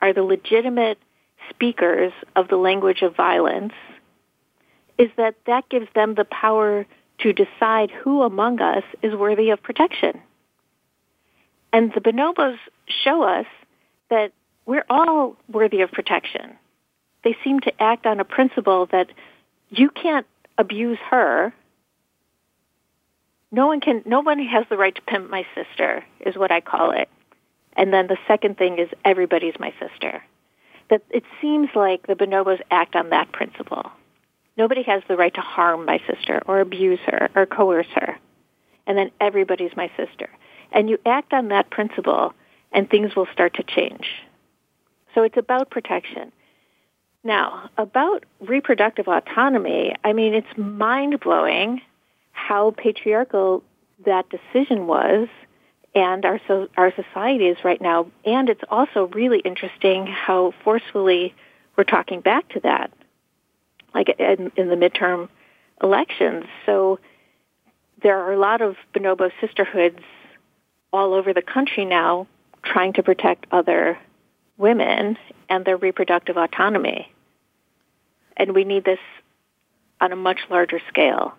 are 0.00 0.12
the 0.12 0.22
legitimate 0.22 0.98
speakers 1.50 2.12
of 2.36 2.48
the 2.48 2.56
language 2.56 3.02
of 3.02 3.16
violence, 3.16 3.72
is 4.98 5.10
that 5.16 5.34
that 5.46 5.68
gives 5.68 5.88
them 5.94 6.14
the 6.14 6.24
power 6.24 6.86
to 7.20 7.32
decide 7.32 7.90
who 7.90 8.22
among 8.22 8.60
us 8.60 8.84
is 9.02 9.14
worthy 9.14 9.50
of 9.50 9.62
protection. 9.62 10.20
And 11.72 11.92
the 11.94 12.00
bonobos 12.00 12.58
show 12.86 13.22
us 13.22 13.46
that 14.10 14.32
we're 14.66 14.84
all 14.90 15.36
worthy 15.48 15.80
of 15.80 15.90
protection. 15.90 16.58
They 17.24 17.36
seem 17.42 17.60
to 17.60 17.82
act 17.82 18.06
on 18.06 18.20
a 18.20 18.24
principle 18.24 18.86
that 18.92 19.08
you 19.70 19.88
can't 19.90 20.26
abuse 20.58 20.98
her. 21.10 21.54
No 23.54 23.66
one 23.66 23.80
can, 23.80 24.02
nobody 24.06 24.46
has 24.46 24.64
the 24.70 24.78
right 24.78 24.94
to 24.94 25.02
pimp 25.02 25.28
my 25.30 25.46
sister, 25.54 26.04
is 26.20 26.36
what 26.36 26.50
I 26.50 26.60
call 26.60 26.90
it. 26.90 27.08
And 27.76 27.92
then 27.92 28.06
the 28.06 28.16
second 28.26 28.56
thing 28.56 28.78
is 28.78 28.88
everybody's 29.04 29.58
my 29.60 29.72
sister. 29.78 30.24
That 30.88 31.02
it 31.10 31.24
seems 31.40 31.68
like 31.74 32.06
the 32.06 32.14
bonobos 32.14 32.60
act 32.70 32.96
on 32.96 33.10
that 33.10 33.30
principle. 33.30 33.90
Nobody 34.56 34.82
has 34.84 35.02
the 35.06 35.16
right 35.16 35.34
to 35.34 35.40
harm 35.40 35.84
my 35.84 36.00
sister 36.10 36.42
or 36.46 36.60
abuse 36.60 37.00
her 37.06 37.30
or 37.34 37.46
coerce 37.46 37.86
her. 37.94 38.18
And 38.86 38.98
then 38.98 39.10
everybody's 39.20 39.76
my 39.76 39.90
sister. 39.96 40.28
And 40.72 40.88
you 40.88 40.98
act 41.06 41.32
on 41.32 41.48
that 41.48 41.70
principle 41.70 42.34
and 42.72 42.88
things 42.88 43.14
will 43.14 43.28
start 43.32 43.54
to 43.54 43.62
change. 43.62 44.06
So 45.14 45.22
it's 45.22 45.36
about 45.36 45.70
protection. 45.70 46.32
Now, 47.22 47.70
about 47.78 48.24
reproductive 48.40 49.08
autonomy, 49.08 49.94
I 50.02 50.12
mean, 50.12 50.34
it's 50.34 50.56
mind 50.56 51.20
blowing 51.20 51.80
how 52.52 52.70
patriarchal 52.70 53.62
that 54.04 54.26
decision 54.28 54.86
was 54.86 55.26
and 55.94 56.26
our 56.26 56.38
so, 56.46 56.68
our 56.76 56.92
society 56.94 57.46
is 57.46 57.56
right 57.64 57.80
now. 57.80 58.10
And 58.26 58.50
it's 58.50 58.60
also 58.70 59.06
really 59.06 59.38
interesting 59.38 60.06
how 60.06 60.52
forcefully 60.62 61.34
we're 61.76 61.84
talking 61.84 62.20
back 62.20 62.46
to 62.50 62.60
that 62.60 62.92
like 63.94 64.14
in, 64.18 64.52
in 64.56 64.68
the 64.68 64.76
midterm 64.76 65.30
elections. 65.82 66.44
So 66.66 66.98
there 68.02 68.18
are 68.18 68.32
a 68.34 68.38
lot 68.38 68.60
of 68.60 68.76
bonobo 68.94 69.30
sisterhoods 69.40 70.02
all 70.92 71.14
over 71.14 71.32
the 71.32 71.40
country 71.40 71.86
now 71.86 72.26
trying 72.62 72.92
to 72.94 73.02
protect 73.02 73.46
other 73.50 73.98
women 74.58 75.16
and 75.48 75.64
their 75.64 75.78
reproductive 75.78 76.36
autonomy. 76.36 77.10
And 78.36 78.54
we 78.54 78.64
need 78.64 78.84
this 78.84 79.00
on 80.02 80.12
a 80.12 80.16
much 80.16 80.40
larger 80.50 80.82
scale. 80.88 81.34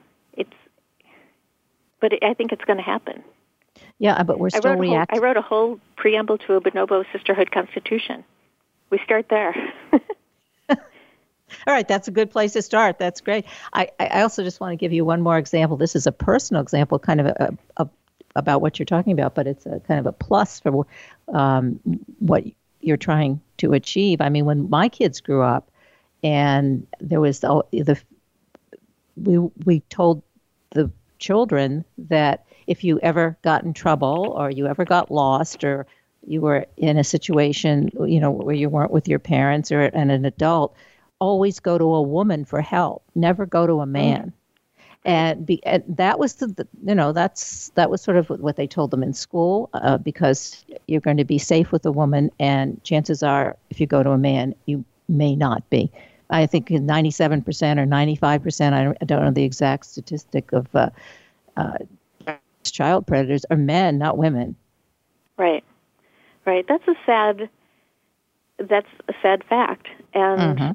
But 2.04 2.22
I 2.22 2.34
think 2.34 2.52
it's 2.52 2.66
going 2.66 2.76
to 2.76 2.84
happen. 2.84 3.24
Yeah, 3.98 4.24
but 4.24 4.38
we're 4.38 4.50
still 4.50 4.76
reacting. 4.76 5.18
I 5.18 5.22
wrote 5.24 5.38
a 5.38 5.42
whole 5.42 5.80
preamble 5.96 6.38
to 6.40 6.56
a 6.56 6.60
bonobo 6.60 7.06
sisterhood 7.14 7.50
constitution. 7.50 8.26
We 8.90 9.00
start 9.06 9.28
there. 9.30 9.56
All 10.70 10.76
right, 11.66 11.88
that's 11.88 12.10
a 12.10 12.12
good 12.12 12.30
place 12.30 12.52
to 12.54 12.62
start. 12.62 13.00
That's 13.00 13.22
great. 13.22 13.46
I, 13.72 13.88
I 14.02 14.24
also 14.24 14.44
just 14.44 14.60
want 14.60 14.74
to 14.74 14.76
give 14.76 14.92
you 14.92 15.06
one 15.06 15.22
more 15.22 15.38
example. 15.38 15.78
This 15.78 15.96
is 15.96 16.06
a 16.06 16.12
personal 16.12 16.62
example, 16.62 17.00
kind 17.00 17.22
of 17.22 17.28
a, 17.28 17.58
a, 17.78 17.88
about 18.36 18.62
what 18.62 18.80
you're 18.80 18.86
talking 18.86 19.14
about, 19.14 19.34
but 19.34 19.48
it's 19.48 19.66
a 19.66 19.80
kind 19.80 19.98
of 20.02 20.06
a 20.06 20.12
plus 20.12 20.60
for 20.60 20.86
um, 21.34 21.80
what 22.20 22.44
you're 22.82 22.98
trying 22.98 23.40
to 23.60 23.72
achieve. 23.72 24.20
I 24.20 24.28
mean, 24.28 24.44
when 24.44 24.70
my 24.70 24.90
kids 24.90 25.22
grew 25.22 25.42
up, 25.42 25.72
and 26.22 26.86
there 27.00 27.22
was 27.22 27.40
the, 27.40 27.64
the 27.72 27.98
we 29.16 29.38
we 29.38 29.80
told 29.90 30.22
children 31.24 31.86
that 31.98 32.46
if 32.68 32.84
you 32.84 33.00
ever 33.02 33.38
got 33.42 33.64
in 33.64 33.74
trouble 33.74 34.34
or 34.38 34.50
you 34.50 34.68
ever 34.68 34.86
got 34.86 35.12
lost 35.12 35.64
or 35.64 35.86
you 36.26 36.40
were 36.40 36.66
in 36.78 36.98
a 36.98 37.04
situation 37.04 37.90
you 38.08 38.20
know 38.20 38.32
where 38.32 38.56
you 38.56 38.70
weren't 38.70 38.92
with 38.92 39.08
your 39.08 39.20
parents 39.20 39.72
or 39.72 39.82
and 39.82 40.12
an 40.12 40.26
adult 40.26 40.76
always 41.24 41.62
go 41.62 41.78
to 41.78 41.86
a 41.86 42.02
woman 42.02 42.44
for 42.44 42.62
help, 42.62 43.02
never 43.16 43.46
go 43.46 43.66
to 43.66 43.80
a 43.80 43.86
mm. 43.86 43.92
man. 43.92 44.34
and, 45.06 45.46
be, 45.46 45.66
and 45.66 45.84
that 45.88 46.20
was 46.20 46.36
the, 46.36 46.48
the, 46.48 46.68
you 46.86 46.96
know 46.96 47.12
that's 47.14 47.70
that 47.76 47.90
was 47.90 48.02
sort 48.02 48.18
of 48.18 48.30
what 48.30 48.56
they 48.58 48.68
told 48.68 48.92
them 48.92 49.04
in 49.04 49.14
school 49.14 49.70
uh, 49.74 49.98
because 49.98 50.66
you're 50.88 51.02
going 51.02 51.18
to 51.18 51.26
be 51.26 51.38
safe 51.38 51.72
with 51.72 51.86
a 51.86 51.92
woman 51.92 52.30
and 52.40 52.82
chances 52.84 53.24
are 53.24 53.58
if 53.70 53.80
you 53.80 53.88
go 53.88 54.04
to 54.04 54.12
a 54.12 54.18
man 54.18 54.56
you 54.66 54.84
may 55.10 55.36
not 55.36 55.70
be 55.70 55.92
i 56.34 56.46
think 56.46 56.70
97% 56.70 57.44
or 57.78 57.86
95% 57.86 58.74
i 58.74 58.84
don't, 58.84 58.98
I 59.02 59.06
don't 59.06 59.24
know 59.24 59.32
the 59.32 59.44
exact 59.44 59.86
statistic 59.86 60.52
of 60.52 60.68
uh, 60.76 60.90
uh, 61.56 61.78
child 62.72 63.06
predators 63.08 63.46
are 63.50 63.58
men 63.58 63.98
not 63.98 64.18
women. 64.18 64.56
Right. 65.38 65.64
Right. 66.46 66.66
That's 66.68 66.88
a 66.88 66.96
sad 67.06 67.50
that's 68.58 68.88
a 69.08 69.14
sad 69.22 69.44
fact. 69.44 69.88
And 70.14 70.60
mm-hmm. 70.60 70.72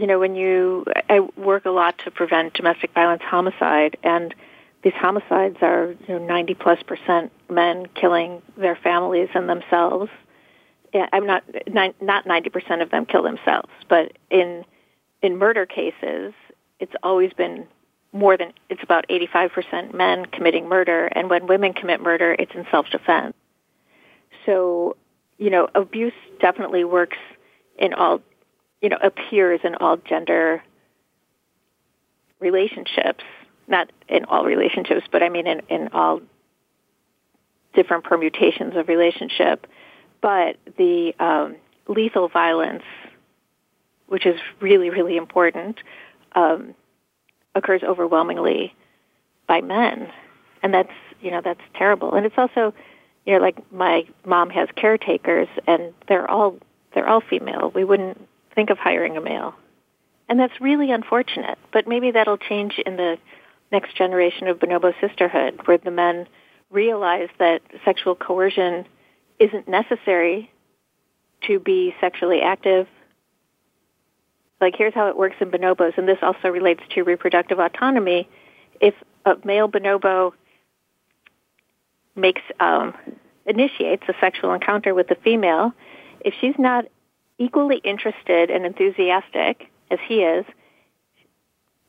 you 0.00 0.06
know, 0.06 0.18
when 0.18 0.34
you, 0.34 0.84
I 1.08 1.20
work 1.36 1.64
a 1.64 1.70
lot 1.70 1.98
to 1.98 2.10
prevent 2.10 2.54
domestic 2.54 2.92
violence 2.94 3.22
homicide, 3.22 3.96
and 4.02 4.34
these 4.82 4.94
homicides 4.94 5.58
are, 5.62 5.94
you 6.08 6.18
know, 6.18 6.24
90 6.24 6.54
plus 6.54 6.82
percent 6.82 7.32
men 7.50 7.86
killing 7.94 8.40
their 8.56 8.76
families 8.76 9.28
and 9.34 9.48
themselves. 9.48 10.10
Yeah, 10.94 11.08
I'm 11.12 11.26
not, 11.26 11.42
not 12.00 12.26
90 12.26 12.50
percent 12.50 12.82
of 12.82 12.90
them 12.90 13.06
kill 13.06 13.22
themselves, 13.22 13.70
but 13.88 14.12
in, 14.30 14.64
in 15.22 15.38
murder 15.38 15.66
cases, 15.66 16.32
it's 16.80 16.94
always 17.02 17.32
been 17.32 17.66
more 18.12 18.36
than, 18.36 18.52
it's 18.68 18.82
about 18.82 19.06
85 19.08 19.52
percent 19.52 19.94
men 19.94 20.26
committing 20.26 20.68
murder, 20.68 21.06
and 21.06 21.30
when 21.30 21.46
women 21.46 21.72
commit 21.72 22.00
murder, 22.00 22.36
it's 22.38 22.52
in 22.54 22.66
self-defense. 22.70 23.34
So, 24.44 24.96
you 25.38 25.50
know, 25.50 25.68
abuse 25.74 26.12
definitely 26.40 26.84
works 26.84 27.18
in 27.78 27.94
all 27.94 28.20
you 28.82 28.88
know, 28.88 28.98
appears 29.00 29.60
in 29.62 29.76
all 29.76 29.96
gender 29.96 30.62
relationships, 32.40 33.24
not 33.68 33.90
in 34.08 34.24
all 34.24 34.44
relationships, 34.44 35.06
but 35.10 35.22
I 35.22 35.28
mean 35.28 35.46
in, 35.46 35.60
in 35.68 35.88
all 35.92 36.20
different 37.74 38.04
permutations 38.04 38.74
of 38.76 38.88
relationship. 38.88 39.68
But 40.20 40.56
the 40.76 41.14
um, 41.20 41.56
lethal 41.88 42.28
violence, 42.28 42.82
which 44.12 44.26
is 44.26 44.38
really, 44.60 44.90
really 44.90 45.16
important, 45.16 45.78
um, 46.34 46.74
occurs 47.54 47.82
overwhelmingly 47.82 48.74
by 49.46 49.62
men. 49.62 50.12
And 50.62 50.74
that's, 50.74 50.92
you 51.22 51.30
know, 51.30 51.40
that's 51.42 51.62
terrible. 51.74 52.12
And 52.12 52.26
it's 52.26 52.36
also, 52.36 52.74
you 53.24 53.32
know, 53.32 53.38
like 53.38 53.56
my 53.72 54.04
mom 54.26 54.50
has 54.50 54.68
caretakers 54.76 55.48
and 55.66 55.94
they're 56.08 56.30
all, 56.30 56.58
they're 56.94 57.08
all 57.08 57.22
female. 57.22 57.72
We 57.74 57.84
wouldn't 57.84 58.20
think 58.54 58.68
of 58.68 58.76
hiring 58.76 59.16
a 59.16 59.22
male. 59.22 59.54
And 60.28 60.38
that's 60.38 60.60
really 60.60 60.90
unfortunate, 60.90 61.58
but 61.72 61.88
maybe 61.88 62.10
that'll 62.10 62.36
change 62.36 62.78
in 62.84 62.96
the 62.96 63.16
next 63.70 63.96
generation 63.96 64.46
of 64.46 64.58
bonobo 64.58 64.92
sisterhood 65.00 65.58
where 65.64 65.78
the 65.78 65.90
men 65.90 66.26
realize 66.70 67.30
that 67.38 67.62
sexual 67.82 68.14
coercion 68.14 68.84
isn't 69.38 69.68
necessary 69.68 70.50
to 71.46 71.58
be 71.58 71.94
sexually 71.98 72.42
active. 72.42 72.86
Like 74.62 74.76
here's 74.78 74.94
how 74.94 75.08
it 75.08 75.16
works 75.16 75.34
in 75.40 75.50
bonobos, 75.50 75.98
and 75.98 76.06
this 76.06 76.18
also 76.22 76.48
relates 76.48 76.82
to 76.94 77.02
reproductive 77.02 77.58
autonomy. 77.58 78.28
If 78.80 78.94
a 79.26 79.34
male 79.44 79.68
bonobo 79.68 80.34
makes 82.14 82.42
um, 82.60 82.94
initiates 83.44 84.04
a 84.08 84.14
sexual 84.20 84.54
encounter 84.54 84.94
with 84.94 85.10
a 85.10 85.16
female, 85.16 85.72
if 86.20 86.32
she's 86.40 86.54
not 86.60 86.84
equally 87.38 87.78
interested 87.78 88.50
and 88.50 88.64
enthusiastic 88.64 89.68
as 89.90 89.98
he 90.06 90.22
is, 90.22 90.46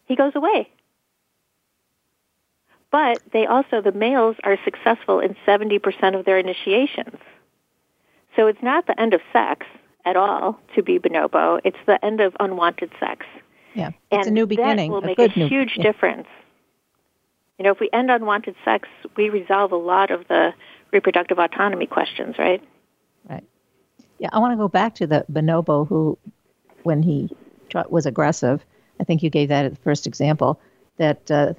he 0.05 0.15
goes 0.15 0.33
away. 0.33 0.67
But 2.91 3.19
they 3.31 3.45
also, 3.45 3.81
the 3.81 3.91
males 3.91 4.35
are 4.43 4.57
successful 4.65 5.19
in 5.19 5.35
70% 5.47 6.17
of 6.17 6.25
their 6.25 6.39
initiations. 6.39 7.19
So 8.35 8.47
it's 8.47 8.63
not 8.63 8.87
the 8.87 8.99
end 8.99 9.13
of 9.13 9.21
sex 9.31 9.67
at 10.05 10.15
all 10.15 10.59
to 10.75 10.83
be 10.83 10.99
bonobo. 10.99 11.59
It's 11.63 11.77
the 11.85 12.03
end 12.03 12.19
of 12.21 12.35
unwanted 12.39 12.91
sex. 12.99 13.25
Yeah, 13.73 13.89
it's 14.11 14.27
and 14.27 14.27
a 14.27 14.31
new 14.31 14.45
beginning. 14.45 14.91
That 14.91 14.95
will 14.95 15.01
make 15.01 15.19
a 15.19 15.29
huge 15.29 15.73
yeah. 15.77 15.83
difference. 15.83 16.27
You 17.57 17.65
know, 17.65 17.71
if 17.71 17.79
we 17.79 17.89
end 17.93 18.11
unwanted 18.11 18.55
sex, 18.65 18.89
we 19.15 19.29
resolve 19.29 19.71
a 19.71 19.77
lot 19.77 20.11
of 20.11 20.27
the 20.27 20.53
reproductive 20.91 21.39
autonomy 21.39 21.87
questions, 21.87 22.35
right? 22.37 22.61
Right. 23.29 23.43
Yeah, 24.19 24.29
I 24.31 24.39
want 24.39 24.53
to 24.53 24.57
go 24.57 24.67
back 24.67 24.95
to 24.95 25.07
the 25.07 25.25
bonobo 25.31 25.87
who, 25.87 26.17
when 26.83 27.01
he 27.01 27.29
was 27.89 28.05
aggressive, 28.05 28.63
I 28.99 29.03
think 29.03 29.23
you 29.23 29.29
gave 29.29 29.49
that 29.49 29.65
as 29.65 29.71
the 29.71 29.79
first 29.79 30.05
example, 30.05 30.59
that 30.97 31.29
uh, 31.31 31.53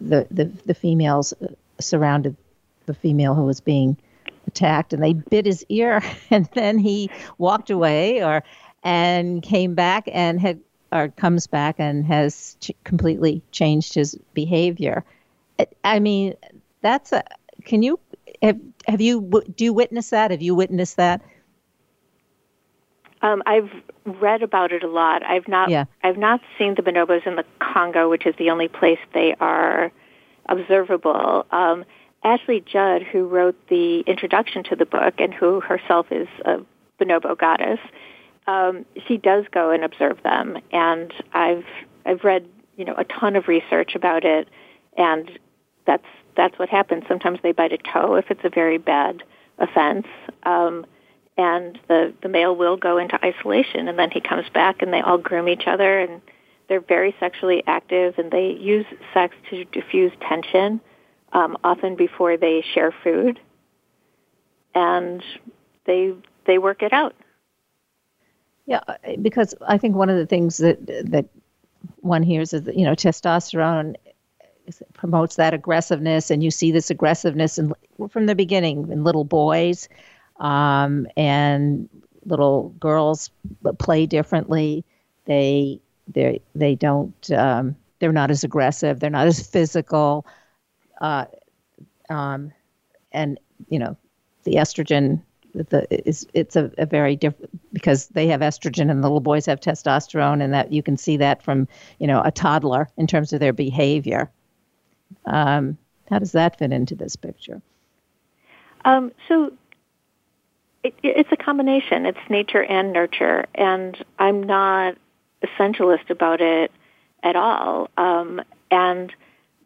the, 0.00 0.26
the, 0.30 0.50
the 0.66 0.74
females 0.74 1.32
uh, 1.40 1.46
surrounded 1.80 2.36
the 2.86 2.94
female 2.94 3.34
who 3.34 3.44
was 3.44 3.60
being 3.60 3.96
attacked 4.46 4.92
and 4.92 5.02
they 5.02 5.12
bit 5.12 5.46
his 5.46 5.64
ear 5.68 6.02
and 6.30 6.48
then 6.54 6.78
he 6.78 7.10
walked 7.38 7.70
away 7.70 8.22
or 8.22 8.42
and 8.82 9.42
came 9.42 9.74
back 9.74 10.08
and 10.12 10.40
had 10.40 10.60
or 10.92 11.08
comes 11.08 11.46
back 11.46 11.76
and 11.78 12.04
has 12.04 12.56
ch- 12.60 12.72
completely 12.84 13.42
changed 13.50 13.94
his 13.94 14.14
behavior. 14.34 15.04
I 15.84 16.00
mean, 16.00 16.34
that's 16.82 17.12
a. 17.12 17.24
Can 17.64 17.82
you 17.82 17.98
have 18.42 18.58
have 18.86 19.00
you 19.00 19.42
do 19.56 19.64
you 19.64 19.72
witness 19.72 20.10
that? 20.10 20.30
Have 20.30 20.42
you 20.42 20.54
witnessed 20.54 20.96
that? 20.96 21.22
Um, 23.22 23.42
I've 23.46 23.70
read 24.04 24.42
about 24.42 24.72
it 24.72 24.82
a 24.82 24.88
lot. 24.88 25.22
I've 25.22 25.48
not. 25.48 25.70
Yeah. 25.70 25.84
I've 26.02 26.18
not 26.18 26.40
seen 26.58 26.74
the 26.74 26.82
bonobos 26.82 27.26
in 27.26 27.36
the 27.36 27.44
Congo, 27.60 28.10
which 28.10 28.26
is 28.26 28.34
the 28.36 28.50
only 28.50 28.68
place 28.68 28.98
they 29.14 29.34
are 29.40 29.92
observable. 30.46 31.46
Um, 31.50 31.84
Ashley 32.24 32.60
Judd, 32.60 33.02
who 33.02 33.26
wrote 33.26 33.56
the 33.68 34.00
introduction 34.00 34.62
to 34.64 34.76
the 34.76 34.86
book 34.86 35.14
and 35.18 35.34
who 35.34 35.60
herself 35.60 36.06
is 36.10 36.28
a 36.44 36.58
bonobo 37.00 37.36
goddess, 37.36 37.80
um, 38.46 38.84
she 39.06 39.16
does 39.16 39.44
go 39.50 39.70
and 39.70 39.84
observe 39.84 40.22
them. 40.22 40.58
And 40.72 41.12
I've 41.32 41.64
I've 42.04 42.24
read 42.24 42.46
you 42.76 42.84
know 42.84 42.94
a 42.96 43.04
ton 43.04 43.36
of 43.36 43.48
research 43.48 43.94
about 43.94 44.24
it, 44.24 44.48
and 44.96 45.30
that's 45.86 46.06
that's 46.36 46.58
what 46.58 46.68
happens. 46.68 47.04
Sometimes 47.08 47.40
they 47.42 47.52
bite 47.52 47.72
a 47.72 47.78
toe 47.78 48.14
if 48.14 48.30
it's 48.30 48.44
a 48.44 48.50
very 48.50 48.78
bad 48.78 49.22
offense. 49.58 50.06
Um, 50.44 50.86
and 51.36 51.78
the 51.88 52.12
the 52.22 52.28
male 52.28 52.54
will 52.54 52.76
go 52.76 52.98
into 52.98 53.18
isolation 53.24 53.88
and 53.88 53.98
then 53.98 54.10
he 54.10 54.20
comes 54.20 54.48
back 54.50 54.82
and 54.82 54.92
they 54.92 55.00
all 55.00 55.18
groom 55.18 55.48
each 55.48 55.66
other 55.66 55.98
and 55.98 56.20
they're 56.68 56.80
very 56.80 57.14
sexually 57.18 57.62
active 57.66 58.14
and 58.18 58.30
they 58.30 58.50
use 58.50 58.86
sex 59.14 59.34
to 59.50 59.64
diffuse 59.66 60.12
tension 60.20 60.80
um, 61.32 61.56
often 61.64 61.96
before 61.96 62.36
they 62.36 62.64
share 62.74 62.92
food 63.04 63.40
and 64.74 65.22
they 65.86 66.12
they 66.46 66.58
work 66.58 66.82
it 66.82 66.92
out 66.92 67.14
yeah 68.66 68.80
because 69.20 69.54
i 69.66 69.76
think 69.76 69.94
one 69.94 70.08
of 70.08 70.16
the 70.16 70.26
things 70.26 70.56
that 70.58 70.84
that 70.86 71.26
one 72.00 72.22
hears 72.22 72.52
is 72.52 72.62
that 72.62 72.76
you 72.76 72.84
know 72.84 72.94
testosterone 72.94 73.96
promotes 74.94 75.36
that 75.36 75.54
aggressiveness 75.54 76.30
and 76.30 76.42
you 76.42 76.50
see 76.50 76.70
this 76.70 76.90
aggressiveness 76.90 77.58
and 77.58 77.74
from 78.10 78.26
the 78.26 78.34
beginning 78.34 78.88
in 78.90 79.04
little 79.04 79.24
boys 79.24 79.88
um, 80.38 81.06
and 81.16 81.88
little 82.24 82.70
girls 82.80 83.30
play 83.78 84.06
differently. 84.06 84.84
They 85.24 85.80
they 86.08 86.40
they 86.54 86.74
don't 86.74 87.30
um, 87.32 87.76
they're 87.98 88.12
not 88.12 88.30
as 88.30 88.44
aggressive. 88.44 89.00
They're 89.00 89.10
not 89.10 89.26
as 89.26 89.46
physical. 89.46 90.26
Uh, 91.00 91.26
um, 92.10 92.52
and 93.12 93.38
you 93.68 93.78
know 93.78 93.96
the 94.44 94.54
estrogen 94.54 95.22
the 95.54 95.86
is 96.08 96.26
it's 96.32 96.56
a, 96.56 96.70
a 96.78 96.86
very 96.86 97.14
different 97.14 97.50
because 97.72 98.08
they 98.08 98.26
have 98.26 98.40
estrogen 98.40 98.90
and 98.90 99.02
the 99.02 99.08
little 99.08 99.20
boys 99.20 99.46
have 99.46 99.60
testosterone 99.60 100.42
and 100.42 100.52
that 100.52 100.72
you 100.72 100.82
can 100.82 100.96
see 100.96 101.16
that 101.16 101.42
from 101.42 101.68
you 101.98 102.06
know 102.06 102.22
a 102.24 102.30
toddler 102.30 102.88
in 102.96 103.06
terms 103.06 103.32
of 103.32 103.40
their 103.40 103.52
behavior. 103.52 104.30
Um, 105.26 105.76
how 106.10 106.18
does 106.18 106.32
that 106.32 106.58
fit 106.58 106.72
into 106.72 106.94
this 106.94 107.16
picture? 107.16 107.60
Um, 108.84 109.12
so 109.28 109.52
it, 110.82 110.94
it's 111.02 111.30
a 111.32 111.36
combination. 111.36 112.06
It's 112.06 112.18
nature 112.28 112.64
and 112.64 112.92
nurture, 112.92 113.46
and 113.54 114.02
I'm 114.18 114.42
not 114.42 114.96
essentialist 115.44 116.10
about 116.10 116.40
it 116.40 116.70
at 117.22 117.36
all. 117.36 117.88
Um, 117.96 118.40
and 118.70 119.12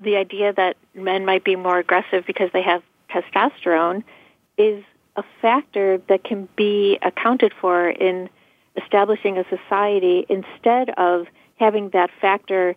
the 0.00 0.16
idea 0.16 0.52
that 0.52 0.76
men 0.94 1.24
might 1.24 1.44
be 1.44 1.56
more 1.56 1.78
aggressive 1.78 2.24
because 2.26 2.50
they 2.52 2.62
have 2.62 2.82
testosterone 3.10 4.04
is 4.58 4.84
a 5.16 5.24
factor 5.40 5.98
that 6.08 6.24
can 6.24 6.48
be 6.56 6.98
accounted 7.02 7.52
for 7.60 7.88
in 7.88 8.28
establishing 8.76 9.38
a 9.38 9.44
society 9.48 10.26
instead 10.28 10.90
of 10.90 11.26
having 11.58 11.90
that 11.90 12.10
factor 12.20 12.76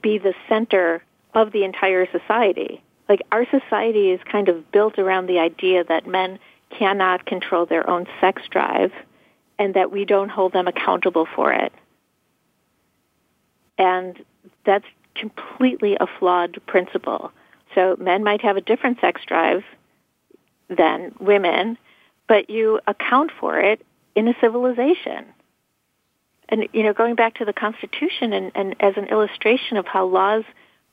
be 0.00 0.18
the 0.18 0.34
center 0.48 1.02
of 1.34 1.50
the 1.52 1.64
entire 1.64 2.06
society. 2.10 2.82
Like 3.08 3.22
our 3.32 3.46
society 3.50 4.10
is 4.10 4.20
kind 4.30 4.48
of 4.48 4.70
built 4.70 4.98
around 4.98 5.26
the 5.26 5.38
idea 5.38 5.82
that 5.84 6.06
men 6.06 6.38
cannot 6.70 7.26
control 7.26 7.66
their 7.66 7.88
own 7.88 8.06
sex 8.20 8.42
drive 8.50 8.92
and 9.58 9.74
that 9.74 9.90
we 9.90 10.04
don't 10.04 10.28
hold 10.28 10.52
them 10.52 10.68
accountable 10.68 11.26
for 11.34 11.52
it. 11.52 11.72
And 13.76 14.22
that's 14.64 14.84
completely 15.18 15.96
a 16.00 16.06
flawed 16.18 16.58
principle. 16.66 17.32
So 17.74 17.96
men 17.98 18.24
might 18.24 18.42
have 18.42 18.56
a 18.56 18.60
different 18.60 19.00
sex 19.00 19.20
drive 19.26 19.62
than 20.68 21.14
women, 21.20 21.78
but 22.26 22.50
you 22.50 22.80
account 22.86 23.30
for 23.38 23.58
it 23.58 23.84
in 24.14 24.28
a 24.28 24.34
civilization. 24.40 25.26
And, 26.48 26.68
you 26.72 26.82
know, 26.82 26.92
going 26.92 27.14
back 27.14 27.34
to 27.36 27.44
the 27.44 27.52
Constitution 27.52 28.32
and, 28.32 28.52
and 28.54 28.76
as 28.80 28.94
an 28.96 29.06
illustration 29.06 29.76
of 29.76 29.86
how 29.86 30.06
laws 30.06 30.44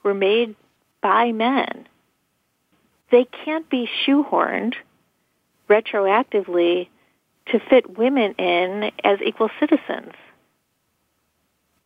were 0.04 0.14
made 0.14 0.56
by 1.02 1.32
men, 1.32 1.88
they 3.12 3.26
can't 3.46 3.70
be 3.70 3.88
shoehorned 4.06 4.74
retroactively 5.70 6.90
to 7.48 7.60
fit 7.70 7.98
women 7.98 8.34
in 8.34 8.92
as 9.04 9.20
equal 9.26 9.50
citizens. 9.60 10.14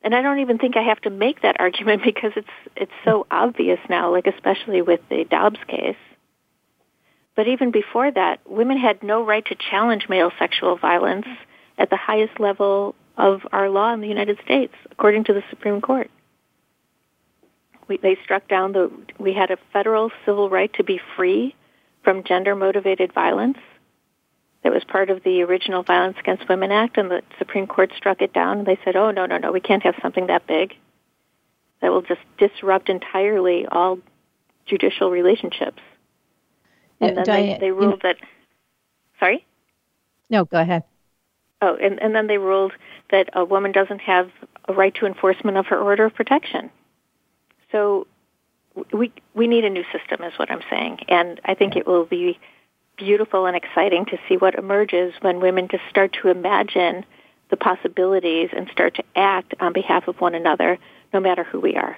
And 0.01 0.15
I 0.15 0.21
don't 0.21 0.39
even 0.39 0.57
think 0.57 0.77
I 0.77 0.83
have 0.83 1.01
to 1.01 1.09
make 1.09 1.41
that 1.41 1.55
argument 1.59 2.03
because 2.03 2.31
it's 2.35 2.47
it's 2.75 2.91
so 3.03 3.25
obvious 3.29 3.79
now, 3.89 4.11
like 4.11 4.27
especially 4.27 4.81
with 4.81 5.01
the 5.09 5.25
Dobbs 5.25 5.59
case. 5.67 5.97
But 7.35 7.47
even 7.47 7.71
before 7.71 8.11
that, 8.11 8.41
women 8.45 8.77
had 8.77 9.01
no 9.01 9.25
right 9.25 9.45
to 9.45 9.55
challenge 9.55 10.09
male 10.09 10.31
sexual 10.37 10.77
violence 10.77 11.27
at 11.77 11.89
the 11.89 11.95
highest 11.95 12.39
level 12.39 12.95
of 13.17 13.41
our 13.51 13.69
law 13.69 13.93
in 13.93 14.01
the 14.01 14.07
United 14.07 14.39
States, 14.43 14.73
according 14.91 15.25
to 15.25 15.33
the 15.33 15.43
Supreme 15.49 15.79
Court. 15.79 16.09
We, 17.87 17.97
they 17.97 18.17
struck 18.23 18.47
down 18.47 18.73
the 18.73 18.91
we 19.17 19.33
had 19.33 19.51
a 19.51 19.57
federal 19.73 20.11
civil 20.25 20.49
right 20.49 20.71
to 20.73 20.83
be 20.83 20.99
free 21.15 21.55
from 22.03 22.23
gender 22.23 22.55
motivated 22.55 23.13
violence 23.13 23.57
that 24.63 24.73
was 24.73 24.83
part 24.83 25.09
of 25.09 25.23
the 25.23 25.41
original 25.43 25.83
Violence 25.83 26.17
Against 26.19 26.49
Women 26.49 26.71
Act, 26.71 26.97
and 26.97 27.09
the 27.09 27.21
Supreme 27.37 27.67
Court 27.67 27.91
struck 27.95 28.21
it 28.21 28.33
down. 28.33 28.59
And 28.59 28.67
they 28.67 28.77
said, 28.83 28.95
"Oh 28.95 29.11
no, 29.11 29.25
no, 29.25 29.37
no, 29.37 29.51
we 29.51 29.61
can't 29.61 29.83
have 29.83 29.95
something 30.01 30.27
that 30.27 30.47
big. 30.47 30.75
That 31.81 31.91
will 31.91 32.01
just 32.01 32.21
disrupt 32.37 32.89
entirely 32.89 33.65
all 33.65 33.99
judicial 34.65 35.11
relationships." 35.11 35.81
And 36.99 37.17
then 37.17 37.25
Diane, 37.25 37.59
they, 37.59 37.67
they 37.67 37.71
ruled 37.71 38.01
you 38.03 38.09
know, 38.09 38.13
that. 38.13 38.17
Sorry. 39.19 39.45
No, 40.29 40.45
go 40.45 40.59
ahead. 40.59 40.83
Oh, 41.61 41.75
and, 41.75 42.01
and 42.01 42.15
then 42.15 42.27
they 42.27 42.37
ruled 42.37 42.73
that 43.11 43.29
a 43.33 43.43
woman 43.43 43.71
doesn't 43.71 43.99
have 43.99 44.29
a 44.65 44.73
right 44.73 44.93
to 44.95 45.05
enforcement 45.05 45.57
of 45.57 45.67
her 45.67 45.77
order 45.79 46.05
of 46.05 46.13
protection. 46.13 46.69
So 47.71 48.07
we 48.93 49.11
we 49.33 49.47
need 49.47 49.65
a 49.65 49.69
new 49.69 49.83
system, 49.91 50.23
is 50.23 50.37
what 50.37 50.51
I'm 50.51 50.61
saying, 50.69 50.99
and 51.07 51.39
I 51.43 51.55
think 51.55 51.75
it 51.75 51.85
will 51.85 52.05
be 52.05 52.39
beautiful 52.99 53.45
and 53.45 53.55
exciting 53.55 54.05
to 54.05 54.17
see 54.27 54.35
what 54.37 54.55
emerges 54.55 55.13
when 55.21 55.39
women 55.39 55.67
just 55.69 55.83
start 55.89 56.13
to 56.21 56.27
imagine 56.27 57.05
the 57.49 57.57
possibilities 57.57 58.49
and 58.55 58.69
start 58.69 58.95
to 58.95 59.03
act 59.15 59.55
on 59.59 59.73
behalf 59.73 60.07
of 60.07 60.19
one 60.21 60.35
another, 60.35 60.77
no 61.13 61.19
matter 61.19 61.43
who 61.43 61.59
we 61.59 61.75
are. 61.75 61.97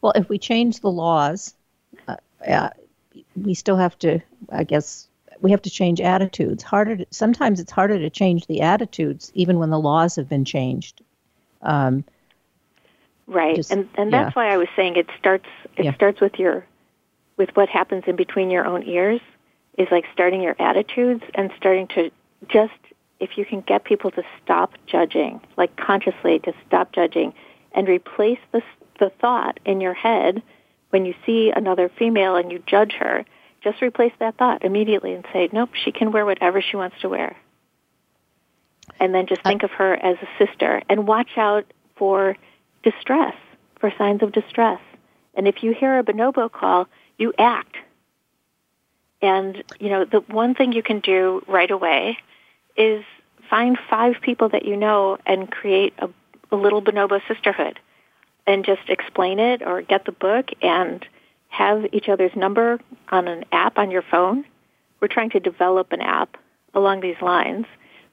Well, 0.00 0.12
if 0.14 0.28
we 0.28 0.38
change 0.38 0.80
the 0.80 0.90
laws, 0.90 1.54
uh, 2.08 2.16
uh, 2.46 2.70
we 3.36 3.54
still 3.54 3.76
have 3.76 3.98
to, 3.98 4.20
I 4.50 4.64
guess, 4.64 5.08
we 5.42 5.50
have 5.50 5.62
to 5.62 5.70
change 5.70 6.00
attitudes. 6.00 6.62
Harder. 6.62 6.96
To, 6.98 7.06
sometimes 7.10 7.60
it's 7.60 7.72
harder 7.72 7.98
to 7.98 8.08
change 8.08 8.46
the 8.46 8.62
attitudes, 8.62 9.30
even 9.34 9.58
when 9.58 9.70
the 9.70 9.78
laws 9.78 10.16
have 10.16 10.28
been 10.28 10.44
changed. 10.44 11.02
Um, 11.60 12.04
right, 13.26 13.56
just, 13.56 13.70
and 13.70 13.88
and 13.96 14.12
that's 14.12 14.34
yeah. 14.34 14.42
why 14.42 14.54
I 14.54 14.56
was 14.56 14.68
saying 14.76 14.96
it 14.96 15.08
starts. 15.18 15.48
It 15.76 15.84
yeah. 15.84 15.94
starts 15.94 16.20
with 16.20 16.38
your, 16.38 16.64
with 17.36 17.50
what 17.54 17.68
happens 17.68 18.04
in 18.06 18.16
between 18.16 18.50
your 18.50 18.64
own 18.64 18.84
ears 18.84 19.20
is 19.78 19.88
like 19.90 20.04
starting 20.12 20.42
your 20.42 20.56
attitudes 20.58 21.22
and 21.34 21.50
starting 21.56 21.88
to 21.88 22.10
just 22.48 22.72
if 23.20 23.38
you 23.38 23.44
can 23.44 23.60
get 23.60 23.84
people 23.84 24.10
to 24.10 24.22
stop 24.42 24.72
judging, 24.86 25.40
like 25.56 25.76
consciously 25.76 26.40
to 26.40 26.52
stop 26.66 26.92
judging 26.92 27.32
and 27.72 27.88
replace 27.88 28.40
the 28.52 28.62
the 28.98 29.10
thought 29.20 29.58
in 29.64 29.80
your 29.80 29.94
head 29.94 30.42
when 30.90 31.06
you 31.06 31.14
see 31.24 31.50
another 31.54 31.90
female 31.98 32.36
and 32.36 32.52
you 32.52 32.62
judge 32.66 32.92
her, 32.92 33.24
just 33.64 33.80
replace 33.80 34.12
that 34.18 34.36
thought 34.36 34.64
immediately 34.64 35.14
and 35.14 35.24
say, 35.32 35.48
"Nope, 35.52 35.70
she 35.74 35.92
can 35.92 36.12
wear 36.12 36.26
whatever 36.26 36.60
she 36.60 36.76
wants 36.76 36.96
to 37.00 37.08
wear." 37.08 37.36
And 39.00 39.14
then 39.14 39.26
just 39.26 39.42
think 39.42 39.62
uh, 39.62 39.66
of 39.66 39.70
her 39.72 39.94
as 39.94 40.16
a 40.20 40.44
sister 40.44 40.82
and 40.88 41.06
watch 41.06 41.30
out 41.36 41.64
for 41.96 42.36
distress, 42.82 43.34
for 43.80 43.92
signs 43.96 44.22
of 44.22 44.32
distress. 44.32 44.80
And 45.34 45.48
if 45.48 45.62
you 45.62 45.72
hear 45.72 45.98
a 45.98 46.04
bonobo 46.04 46.50
call, 46.50 46.88
you 47.16 47.32
act 47.38 47.76
and, 49.22 49.62
you 49.78 49.88
know, 49.88 50.04
the 50.04 50.20
one 50.20 50.54
thing 50.54 50.72
you 50.72 50.82
can 50.82 51.00
do 51.00 51.42
right 51.46 51.70
away 51.70 52.18
is 52.76 53.04
find 53.48 53.78
five 53.88 54.16
people 54.20 54.48
that 54.48 54.64
you 54.64 54.76
know 54.76 55.16
and 55.24 55.50
create 55.50 55.94
a, 55.98 56.08
a 56.50 56.56
little 56.56 56.82
bonobo 56.82 57.20
sisterhood 57.28 57.78
and 58.46 58.64
just 58.64 58.88
explain 58.88 59.38
it 59.38 59.62
or 59.62 59.80
get 59.80 60.04
the 60.04 60.12
book 60.12 60.50
and 60.60 61.06
have 61.48 61.86
each 61.92 62.08
other's 62.08 62.34
number 62.34 62.80
on 63.10 63.28
an 63.28 63.44
app 63.52 63.78
on 63.78 63.90
your 63.90 64.02
phone. 64.02 64.44
We're 65.00 65.08
trying 65.08 65.30
to 65.30 65.40
develop 65.40 65.92
an 65.92 66.00
app 66.00 66.36
along 66.74 67.00
these 67.00 67.20
lines, 67.20 67.66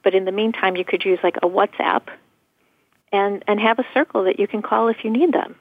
but 0.04 0.14
in 0.14 0.24
the 0.24 0.32
meantime, 0.32 0.76
you 0.76 0.84
could 0.84 1.04
use 1.04 1.18
like 1.22 1.36
a 1.38 1.48
WhatsApp 1.48 2.02
and 3.12 3.42
and 3.48 3.58
have 3.58 3.78
a 3.78 3.86
circle 3.94 4.24
that 4.24 4.38
you 4.38 4.46
can 4.46 4.62
call 4.62 4.88
if 4.88 5.02
you 5.02 5.10
need 5.10 5.32
them. 5.32 5.56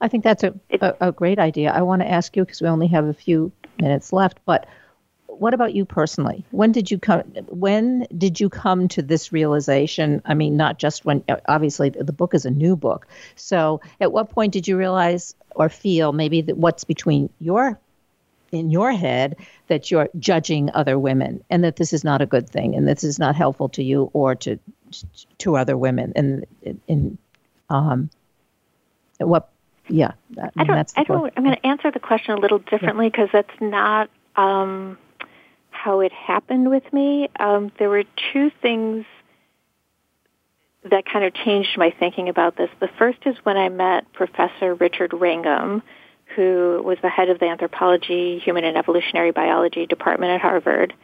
I 0.00 0.08
think 0.08 0.24
that's 0.24 0.42
a, 0.42 0.54
a, 0.80 0.94
a 1.00 1.12
great 1.12 1.38
idea. 1.38 1.70
I 1.70 1.82
want 1.82 2.02
to 2.02 2.10
ask 2.10 2.36
you 2.36 2.44
because 2.44 2.60
we 2.60 2.68
only 2.68 2.88
have 2.88 3.04
a 3.04 3.14
few 3.14 3.52
minutes 3.80 4.12
left, 4.12 4.38
but 4.44 4.66
what 5.26 5.54
about 5.54 5.74
you 5.74 5.84
personally? 5.84 6.44
When 6.50 6.72
did 6.72 6.90
you 6.90 6.98
come? 6.98 7.22
When 7.48 8.06
did 8.16 8.40
you 8.40 8.48
come 8.48 8.88
to 8.88 9.02
this 9.02 9.32
realization? 9.32 10.22
I 10.24 10.34
mean, 10.34 10.56
not 10.56 10.78
just 10.78 11.04
when. 11.04 11.24
Obviously, 11.48 11.90
the 11.90 12.12
book 12.12 12.34
is 12.34 12.44
a 12.44 12.50
new 12.50 12.76
book. 12.76 13.06
So, 13.36 13.80
at 14.00 14.12
what 14.12 14.30
point 14.30 14.52
did 14.52 14.68
you 14.68 14.76
realize 14.76 15.34
or 15.54 15.68
feel 15.68 16.12
maybe 16.12 16.40
that 16.42 16.56
what's 16.56 16.84
between 16.84 17.30
your 17.40 17.78
in 18.52 18.70
your 18.70 18.92
head 18.92 19.36
that 19.66 19.90
you're 19.90 20.08
judging 20.18 20.70
other 20.74 20.98
women 20.98 21.42
and 21.50 21.64
that 21.64 21.76
this 21.76 21.92
is 21.92 22.04
not 22.04 22.22
a 22.22 22.26
good 22.26 22.48
thing 22.48 22.76
and 22.76 22.86
this 22.86 23.02
is 23.02 23.18
not 23.18 23.34
helpful 23.34 23.68
to 23.68 23.82
you 23.82 24.10
or 24.12 24.34
to 24.34 24.58
to 25.38 25.56
other 25.56 25.76
women 25.76 26.12
and 26.14 26.46
in 26.86 27.18
um 27.68 28.08
at 29.18 29.28
what 29.28 29.50
yeah, 29.88 30.12
that, 30.30 30.52
I 30.56 30.64
don't. 30.64 30.92
I 30.96 31.04
don't. 31.04 31.32
I'm 31.36 31.44
going 31.44 31.56
to 31.56 31.66
answer 31.66 31.90
the 31.90 32.00
question 32.00 32.34
a 32.34 32.40
little 32.40 32.58
differently 32.58 33.08
because 33.10 33.28
yeah. 33.34 33.42
that's 33.42 33.60
not 33.60 34.10
um, 34.36 34.98
how 35.70 36.00
it 36.00 36.12
happened 36.12 36.70
with 36.70 36.90
me. 36.92 37.28
Um, 37.38 37.70
there 37.78 37.90
were 37.90 38.04
two 38.32 38.50
things 38.62 39.04
that 40.90 41.04
kind 41.06 41.24
of 41.24 41.34
changed 41.34 41.76
my 41.76 41.94
thinking 41.98 42.28
about 42.28 42.56
this. 42.56 42.70
The 42.80 42.88
first 42.98 43.18
is 43.26 43.36
when 43.42 43.56
I 43.56 43.68
met 43.68 44.12
Professor 44.12 44.74
Richard 44.74 45.12
Wrangham, 45.12 45.82
who 46.36 46.82
was 46.84 46.98
the 47.02 47.08
head 47.08 47.30
of 47.30 47.38
the 47.38 47.46
Anthropology, 47.46 48.38
Human 48.38 48.64
and 48.64 48.76
Evolutionary 48.76 49.30
Biology 49.30 49.86
department 49.86 50.32
at 50.32 50.40
Harvard. 50.40 50.94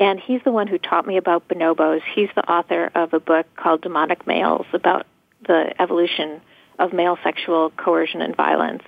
And 0.00 0.18
he's 0.18 0.40
the 0.44 0.50
one 0.50 0.66
who 0.66 0.78
taught 0.78 1.06
me 1.06 1.16
about 1.16 1.46
bonobos. 1.46 2.02
He's 2.14 2.28
the 2.34 2.48
author 2.50 2.90
of 2.94 3.14
a 3.14 3.20
book 3.20 3.46
called 3.56 3.82
Demonic 3.82 4.26
Males 4.26 4.66
about 4.72 5.06
the 5.46 5.80
evolution 5.80 6.40
of 6.78 6.92
male 6.92 7.18
sexual 7.22 7.70
coercion 7.70 8.20
and 8.20 8.36
violence. 8.36 8.82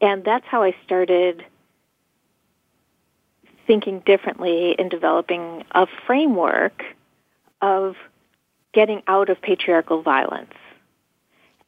And 0.00 0.24
that's 0.24 0.46
how 0.46 0.62
I 0.62 0.74
started 0.84 1.44
thinking 3.66 4.00
differently 4.06 4.74
in 4.78 4.88
developing 4.88 5.64
a 5.72 5.86
framework 6.06 6.82
of 7.60 7.96
getting 8.72 9.02
out 9.06 9.30
of 9.30 9.40
patriarchal 9.40 10.02
violence. 10.02 10.52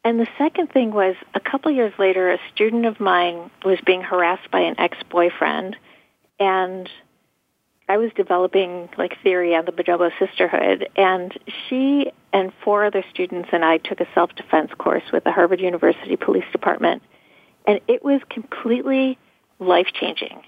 And 0.04 0.20
the 0.20 0.28
second 0.38 0.70
thing 0.72 0.92
was 0.92 1.16
a 1.34 1.40
couple 1.40 1.72
years 1.72 1.92
later, 1.98 2.30
a 2.30 2.38
student 2.54 2.86
of 2.86 3.00
mine 3.00 3.50
was 3.64 3.78
being 3.84 4.02
harassed 4.02 4.50
by 4.50 4.60
an 4.60 4.76
ex-boyfriend, 4.78 5.76
and 6.38 6.88
I 7.88 7.96
was 7.96 8.10
developing 8.14 8.88
like 8.96 9.20
theory 9.22 9.56
on 9.56 9.64
the 9.64 9.72
Bonobo 9.72 10.10
sisterhood, 10.18 10.88
and 10.96 11.36
she 11.68 12.12
and 12.32 12.52
four 12.64 12.84
other 12.84 13.04
students 13.10 13.48
and 13.52 13.64
I 13.64 13.78
took 13.78 14.00
a 14.00 14.08
self-defense 14.14 14.72
course 14.78 15.04
with 15.12 15.24
the 15.24 15.32
Harvard 15.32 15.60
University 15.60 16.16
Police 16.16 16.44
Department, 16.52 17.02
and 17.66 17.80
it 17.88 18.04
was 18.04 18.20
completely 18.30 19.18
life-changing. 19.58 20.42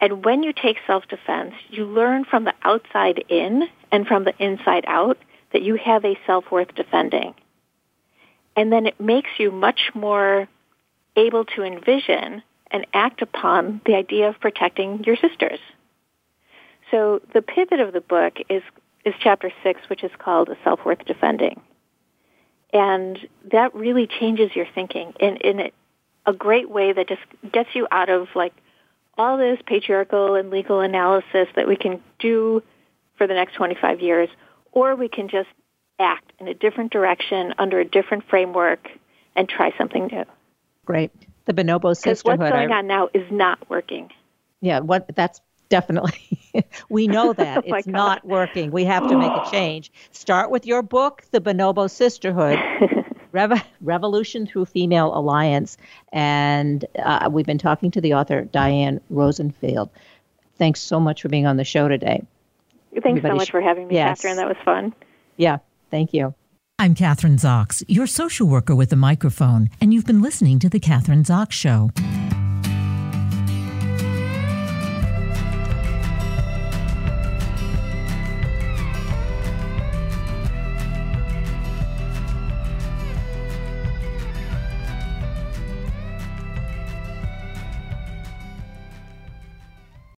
And 0.00 0.24
when 0.24 0.42
you 0.42 0.52
take 0.52 0.78
self-defense, 0.86 1.54
you 1.70 1.84
learn 1.84 2.24
from 2.24 2.44
the 2.44 2.54
outside 2.62 3.24
in 3.28 3.62
and 3.92 4.06
from 4.06 4.24
the 4.24 4.34
inside 4.38 4.84
out 4.86 5.18
that 5.52 5.62
you 5.62 5.76
have 5.76 6.04
a 6.04 6.18
self-worth 6.26 6.74
defending. 6.74 7.34
And 8.56 8.72
then 8.72 8.86
it 8.86 9.00
makes 9.00 9.30
you 9.38 9.52
much 9.52 9.90
more 9.94 10.48
able 11.14 11.44
to 11.44 11.62
envision 11.62 12.42
and 12.70 12.86
act 12.92 13.22
upon 13.22 13.80
the 13.86 13.94
idea 13.94 14.28
of 14.28 14.40
protecting 14.40 15.04
your 15.04 15.16
sisters. 15.16 15.60
So 16.90 17.20
the 17.32 17.42
pivot 17.42 17.80
of 17.80 17.92
the 17.92 18.00
book 18.00 18.34
is 18.48 18.62
is 19.04 19.14
chapter 19.20 19.50
six, 19.62 19.80
which 19.88 20.04
is 20.04 20.10
called 20.18 20.48
"A 20.48 20.56
Self 20.64 20.84
Worth 20.84 21.04
Defending," 21.04 21.60
and 22.72 23.18
that 23.50 23.74
really 23.74 24.06
changes 24.06 24.54
your 24.54 24.66
thinking 24.74 25.12
in 25.20 25.36
in 25.38 25.70
a 26.26 26.32
great 26.32 26.70
way 26.70 26.92
that 26.92 27.08
just 27.08 27.22
gets 27.52 27.70
you 27.74 27.86
out 27.90 28.08
of 28.08 28.28
like 28.34 28.54
all 29.18 29.36
this 29.36 29.58
patriarchal 29.66 30.34
and 30.36 30.50
legal 30.50 30.80
analysis 30.80 31.48
that 31.56 31.68
we 31.68 31.76
can 31.76 32.00
do 32.18 32.62
for 33.16 33.26
the 33.26 33.34
next 33.34 33.54
25 33.54 34.00
years, 34.00 34.28
or 34.72 34.96
we 34.96 35.08
can 35.08 35.28
just 35.28 35.48
act 35.98 36.32
in 36.38 36.48
a 36.48 36.54
different 36.54 36.92
direction 36.92 37.54
under 37.58 37.78
a 37.78 37.84
different 37.84 38.24
framework 38.28 38.88
and 39.36 39.48
try 39.48 39.72
something 39.76 40.06
new. 40.06 40.24
Great. 40.84 41.10
The 41.44 41.52
Bonobo 41.52 41.94
Sisterhood. 41.94 42.04
Because 42.04 42.24
what's 42.24 42.50
going 42.50 42.72
on 42.72 42.86
now 42.86 43.08
is 43.12 43.30
not 43.30 43.68
working. 43.68 44.10
Yeah, 44.60 44.80
what 44.80 45.14
that's 45.14 45.40
definitely 45.72 46.12
we 46.90 47.08
know 47.08 47.32
that 47.42 47.64
oh 47.66 47.74
it's 47.74 47.86
not 47.86 48.24
working. 48.26 48.70
We 48.70 48.84
have 48.84 49.08
to 49.08 49.16
make 49.16 49.32
a 49.32 49.50
change. 49.50 49.90
Start 50.12 50.50
with 50.50 50.66
your 50.66 50.82
book, 50.82 51.24
The 51.30 51.40
Bonobo 51.40 51.90
Sisterhood. 51.90 52.58
Rev- 53.32 53.64
Revolution 53.80 54.46
Through 54.46 54.66
Female 54.66 55.16
Alliance. 55.16 55.78
And 56.12 56.84
uh, 57.02 57.30
we've 57.32 57.46
been 57.46 57.56
talking 57.56 57.90
to 57.92 58.00
the 58.02 58.12
author, 58.12 58.42
Diane 58.42 59.00
Rosenfeld. 59.08 59.88
Thanks 60.58 60.80
so 60.80 61.00
much 61.00 61.22
for 61.22 61.30
being 61.30 61.46
on 61.46 61.56
the 61.56 61.64
show 61.64 61.88
today. 61.88 62.22
Thanks 62.92 63.06
Everybody 63.06 63.32
so 63.32 63.36
much 63.36 63.48
sh- 63.48 63.52
for 63.52 63.62
having 63.62 63.88
me, 63.88 63.94
yes. 63.94 64.20
Kathryn. 64.20 64.36
That 64.36 64.48
was 64.48 64.58
fun. 64.66 64.94
Yeah, 65.38 65.58
thank 65.90 66.12
you. 66.12 66.34
I'm 66.78 66.94
Kathryn 66.94 67.38
Zox, 67.38 67.82
your 67.88 68.06
social 68.06 68.46
worker 68.46 68.74
with 68.74 68.92
a 68.92 68.96
microphone, 68.96 69.70
and 69.80 69.94
you've 69.94 70.04
been 70.04 70.20
listening 70.20 70.58
to 70.58 70.68
The 70.68 70.80
Kathryn 70.80 71.24
Zox 71.24 71.52
Show. 71.52 71.90